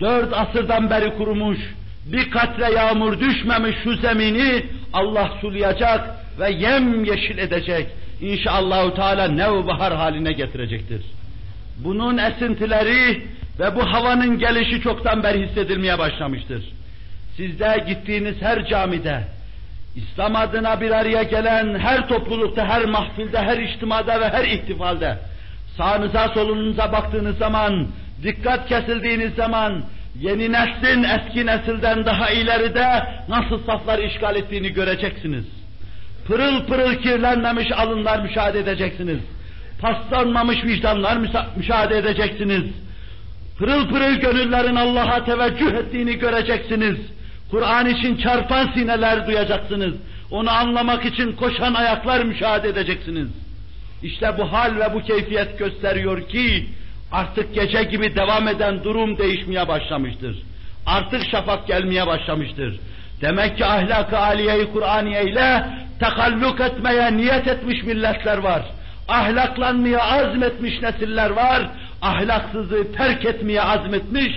[0.00, 1.58] dört asırdan beri kurumuş,
[2.06, 7.86] bir katre yağmur düşmemiş şu zemini Allah sulayacak ve yem yeşil edecek.
[8.20, 11.02] İnşallahü Teala nevbahar haline getirecektir.
[11.84, 13.22] Bunun esintileri
[13.60, 16.64] ve bu havanın gelişi çoktan beri hissedilmeye başlamıştır.
[17.36, 19.24] Sizde gittiğiniz her camide,
[19.96, 25.18] İslam adına bir araya gelen her toplulukta, her mahfilde, her içtimada ve her ihtifalde,
[25.76, 27.86] sağınıza solunuza baktığınız zaman
[28.24, 29.82] dikkat kesildiğiniz zaman
[30.20, 32.86] yeni neslin eski nesilden daha ileride
[33.28, 35.44] nasıl saflar işgal ettiğini göreceksiniz.
[36.26, 39.18] Pırıl pırıl kirlenmemiş alınlar müşahede edeceksiniz.
[39.80, 41.16] Paslanmamış vicdanlar
[41.56, 42.64] müşahede edeceksiniz.
[43.58, 46.96] Pırıl pırıl gönüllerin Allah'a teveccüh ettiğini göreceksiniz.
[47.50, 49.94] Kur'an için çarpan sineler duyacaksınız.
[50.30, 53.28] Onu anlamak için koşan ayaklar müşahede edeceksiniz.
[54.02, 56.66] İşte bu hal ve bu keyfiyet gösteriyor ki
[57.12, 60.42] Artık gece gibi devam eden durum değişmeye başlamıştır.
[60.86, 62.80] Artık şafak gelmeye başlamıştır.
[63.20, 65.66] Demek ki ahlak-ı aliye-i Kur'aniye ile
[66.00, 68.62] tekalluk etmeye niyet etmiş milletler var.
[69.08, 71.70] Ahlaklanmaya azmetmiş nesiller var.
[72.02, 74.32] Ahlaksızı terk etmeye azmetmiş,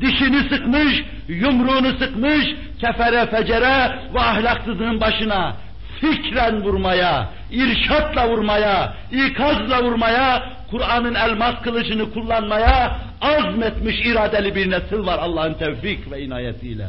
[0.00, 2.46] dişini sıkmış, yumruğunu sıkmış,
[2.80, 5.56] kefere fecere ve ahlaksızlığın başına
[6.00, 15.18] fikren vurmaya, irşatla vurmaya, ikazla vurmaya, Kur'an'ın elmas kılıcını kullanmaya azmetmiş iradeli bir nesil var
[15.18, 16.88] Allah'ın tevfik ve inayetiyle.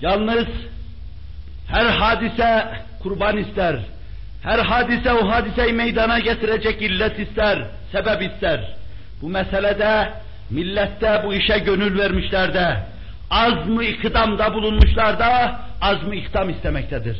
[0.00, 0.46] Yalnız
[1.68, 2.64] her hadise
[3.02, 3.76] kurban ister.
[4.42, 7.58] Her hadise o hadiseyi meydana getirecek illet ister,
[7.92, 8.74] sebep ister.
[9.22, 10.12] Bu meselede
[10.50, 12.76] millette bu işe gönül vermişler de,
[13.30, 17.16] az mı ikdamda bulunmuşlar da, az mı ikdam istemektedir.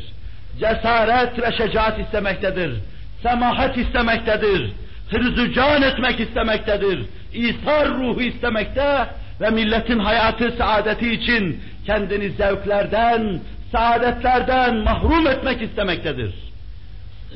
[0.61, 2.73] Cesaret ve şecaat istemektedir.
[3.23, 4.73] Semahat istemektedir.
[5.11, 7.07] Hırzı can etmek istemektedir.
[7.33, 9.07] İsar ruhu istemekte
[9.41, 13.41] ve milletin hayatı saadeti için kendini zevklerden,
[13.73, 16.35] saadetlerden mahrum etmek istemektedir.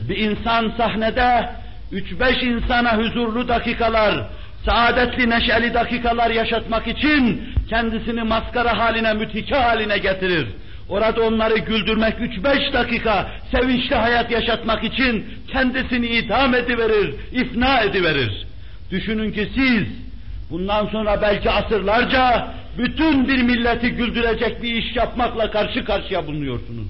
[0.08, 1.48] Bir insan sahnede
[1.92, 4.26] üç beş insana huzurlu dakikalar,
[4.64, 10.46] saadetli neşeli dakikalar yaşatmak için kendisini maskara haline, mütike haline getirir.
[10.88, 18.46] Orada onları güldürmek üç beş dakika sevinçli hayat yaşatmak için kendisini idam ediverir, ifna ediverir.
[18.90, 19.84] Düşünün ki siz
[20.50, 26.86] bundan sonra belki asırlarca bütün bir milleti güldürecek bir iş yapmakla karşı karşıya bulunuyorsunuz.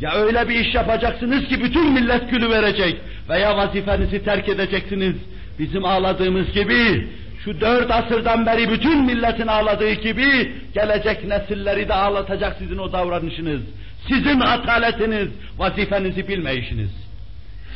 [0.00, 2.96] Ya öyle bir iş yapacaksınız ki bütün millet gülü verecek
[3.28, 5.14] veya vazifenizi terk edeceksiniz.
[5.58, 7.08] Bizim ağladığımız gibi
[7.46, 13.60] şu dört asırdan beri bütün milletin ağladığı gibi gelecek nesilleri de ağlatacak sizin o davranışınız.
[14.08, 15.28] Sizin ataletiniz,
[15.58, 16.90] vazifenizi bilmeyişiniz.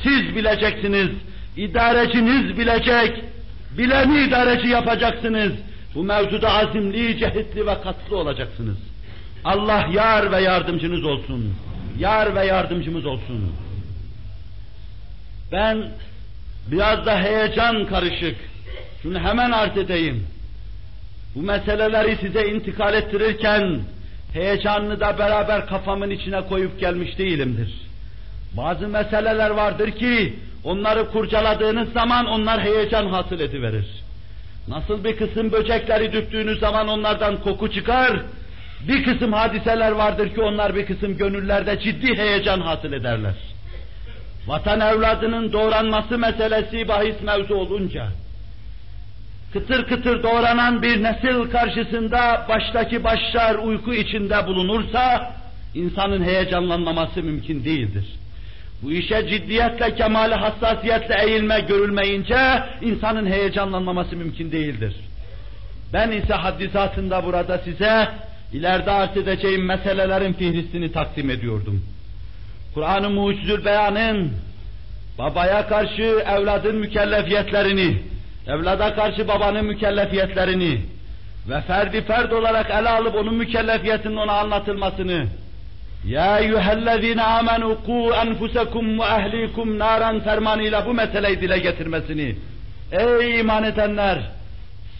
[0.02, 1.10] Siz bileceksiniz,
[1.56, 3.24] idareciniz bilecek,
[3.78, 5.52] bileni idareci yapacaksınız.
[5.94, 8.78] Bu mevzuda azimli, cehitli ve katlı olacaksınız.
[9.44, 11.54] Allah yar ve yardımcınız olsun.
[11.98, 13.52] Yar ve yardımcımız olsun.
[15.52, 15.84] Ben
[16.70, 18.36] biraz da heyecan karışık,
[19.03, 20.26] şunu hemen arz edeyim.
[21.34, 23.80] Bu meseleleri size intikal ettirirken
[24.32, 27.74] heyecanını da beraber kafamın içine koyup gelmiş değilimdir.
[28.57, 30.34] Bazı meseleler vardır ki
[30.64, 33.86] onları kurcaladığınız zaman onlar heyecan hasıl ediverir.
[34.68, 38.20] Nasıl bir kısım böcekleri dürttüğünüz zaman onlardan koku çıkar,
[38.88, 43.34] bir kısım hadiseler vardır ki onlar bir kısım gönüllerde ciddi heyecan hasıl ederler.
[44.46, 48.07] Vatan evladının doğranması meselesi bahis mevzu olunca,
[49.53, 55.32] kıtır kıtır doğranan bir nesil karşısında baştaki başlar uyku içinde bulunursa,
[55.74, 58.05] insanın heyecanlanmaması mümkün değildir.
[58.82, 64.96] Bu işe ciddiyetle, kemali hassasiyetle eğilme görülmeyince, insanın heyecanlanmaması mümkün değildir.
[65.92, 68.09] Ben ise haddisatında burada size,
[68.53, 71.84] ileride arz edeceğim meselelerin fihristini takdim ediyordum.
[72.74, 74.32] Kur'an-ı Mucizül Beyan'ın
[75.18, 78.03] babaya karşı evladın mükellefiyetlerini,
[78.47, 80.80] evlada karşı babanın mükellefiyetlerini
[81.49, 85.26] ve ferdi ferd olarak ele alıp onun mükellefiyetinin ona anlatılmasını
[86.05, 92.36] Ya eyyühellezine amenu ku enfusekum ve ehlikum naran fermanıyla bu meseleyi dile getirmesini
[92.93, 94.18] Ey iman edenler!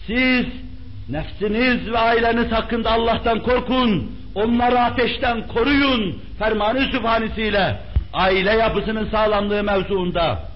[0.07, 0.45] Siz
[1.09, 7.77] nefsiniz ve aileniz hakkında Allah'tan korkun, onları ateşten koruyun fermanı sübhanesiyle
[8.13, 10.50] aile yapısının sağlamlığı mevzuunda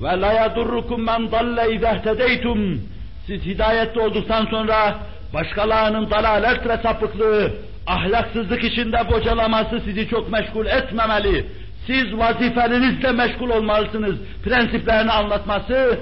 [0.00, 2.80] ve la yadurrukum men dalle izehtedeytum
[3.26, 4.98] siz hidayette olduktan sonra
[5.34, 7.52] başkalarının dalalet ve sapıklığı,
[7.86, 11.46] ahlaksızlık içinde bocalaması sizi çok meşgul etmemeli.
[11.86, 14.16] Siz vazifelerinizle meşgul olmalısınız.
[14.44, 16.00] Prensiplerini anlatması,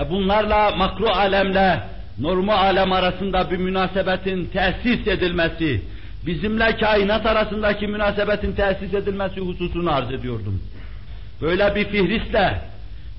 [0.00, 1.80] e bunlarla makru alemle
[2.18, 5.82] normu alem arasında bir münasebetin tesis edilmesi,
[6.26, 10.62] bizimle kainat arasındaki münasebetin tesis edilmesi hususunu arz ediyordum.
[11.40, 12.60] Böyle bir fihristle,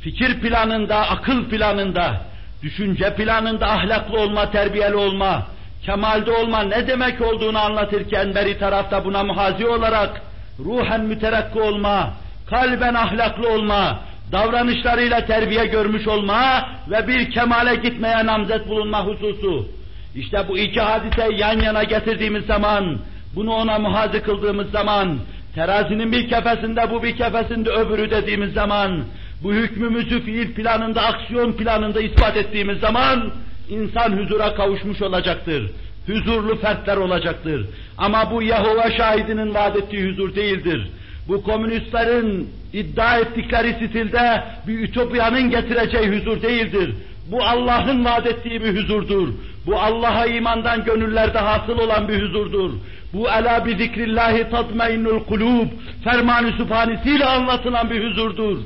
[0.02, 2.22] fikir planında, akıl planında,
[2.64, 5.48] düşünce planında ahlaklı olma, terbiyeli olma,
[5.86, 10.22] kemalde olma ne demek olduğunu anlatırken beri tarafta buna muhazi olarak
[10.60, 12.14] ruhen müterakki olma,
[12.50, 14.00] kalben ahlaklı olma,
[14.32, 19.68] davranışlarıyla terbiye görmüş olma ve bir kemale gitmeye namzet bulunma hususu.
[20.16, 23.00] İşte bu iki hadiseyi yan yana getirdiğimiz zaman,
[23.36, 25.20] bunu ona muhazi kıldığımız zaman,
[25.56, 29.04] terazinin bir kefesinde bu bir kefesinde öbürü dediğimiz zaman,
[29.44, 33.32] bu hükmümüzü fiil planında, aksiyon planında ispat ettiğimiz zaman,
[33.70, 35.72] insan huzura kavuşmuş olacaktır.
[36.08, 37.66] Huzurlu fertler olacaktır.
[37.98, 40.92] Ama bu Yahova şahidinin vaad ettiği huzur değildir.
[41.28, 46.96] Bu komünistlerin iddia ettikleri stilde bir ütopyanın getireceği huzur değildir.
[47.32, 49.30] Bu Allah'ın vaad ettiği bir huzurdur.
[49.66, 52.72] Bu Allah'a imandan gönüllerde hasıl olan bir huzurdur.
[53.16, 55.68] Bu ela bi zikrillahi tatmainnul kulub
[56.04, 58.58] fermanı sübhanesiyle anlatılan bir huzurdur.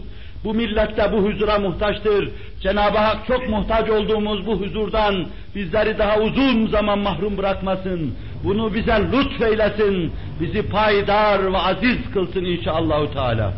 [0.44, 2.30] Bu millet de bu huzura muhtaçtır.
[2.62, 8.16] Cenab-ı Hak çok muhtaç olduğumuz bu huzurdan bizleri daha uzun zaman mahrum bırakmasın.
[8.44, 10.14] Bunu bize lütfeylesin.
[10.40, 13.54] bizi payidar ve aziz kılsın inşallahü teala.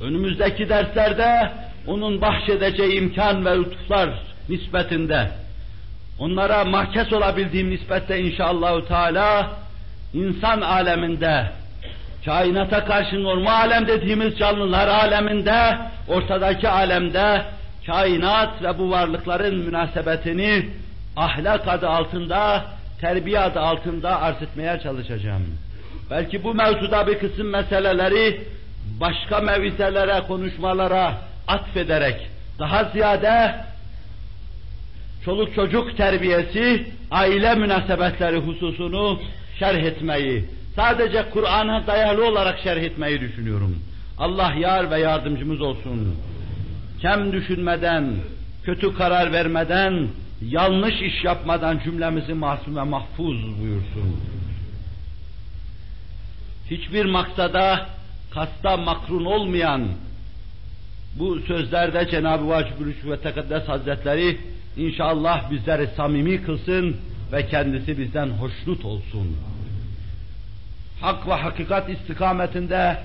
[0.00, 1.52] Önümüzdeki derslerde
[1.86, 4.10] onun bahşedeceği imkan ve lütuflar
[4.48, 5.30] nispetinde
[6.20, 9.50] onlara mahkes olabildiğim nispette inşallahü teala
[10.14, 11.46] insan aleminde
[12.24, 15.78] kainata karşı normal alem dediğimiz canlılar aleminde
[16.08, 17.42] ortadaki alemde
[17.86, 20.68] kainat ve bu varlıkların münasebetini
[21.16, 22.64] ahlak adı altında,
[23.00, 25.42] terbiye adı altında arz etmeye çalışacağım.
[26.10, 28.40] Belki bu mevzuda bir kısım meseleleri
[29.00, 31.12] başka mevizelere, konuşmalara
[31.48, 32.28] atfederek
[32.58, 33.54] daha ziyade
[35.24, 39.20] çoluk çocuk terbiyesi, aile münasebetleri hususunu
[39.58, 40.44] şerh etmeyi,
[40.76, 43.78] sadece Kur'an'a dayalı olarak şerh etmeyi düşünüyorum.
[44.18, 46.16] Allah yar ve yardımcımız olsun.
[47.00, 48.14] Kem düşünmeden,
[48.64, 50.08] kötü karar vermeden,
[50.42, 54.20] yanlış iş yapmadan cümlemizi masum ve mahfuz buyursun.
[56.70, 57.86] Hiçbir maksada,
[58.30, 59.88] kasta makrun olmayan
[61.18, 64.38] bu sözlerde Cenab-ı Vacib-ül ve Tekaddes Hazretleri
[64.76, 66.96] inşallah bizleri samimi kılsın
[67.32, 69.36] ve kendisi bizden hoşnut olsun.
[71.00, 72.98] Hak ve hakikat istikametinde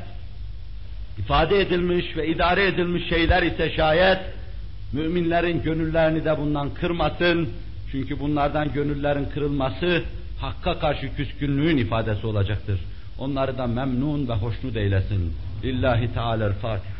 [1.19, 4.19] ifade edilmiş ve idare edilmiş şeyler ise şayet
[4.93, 7.49] müminlerin gönüllerini de bundan kırmasın.
[7.91, 10.03] Çünkü bunlardan gönüllerin kırılması
[10.39, 12.79] hakka karşı küskünlüğün ifadesi olacaktır.
[13.19, 15.33] Onları da memnun ve hoşnut eylesin.
[15.63, 16.94] Lillahi Teala'l-Fatiha.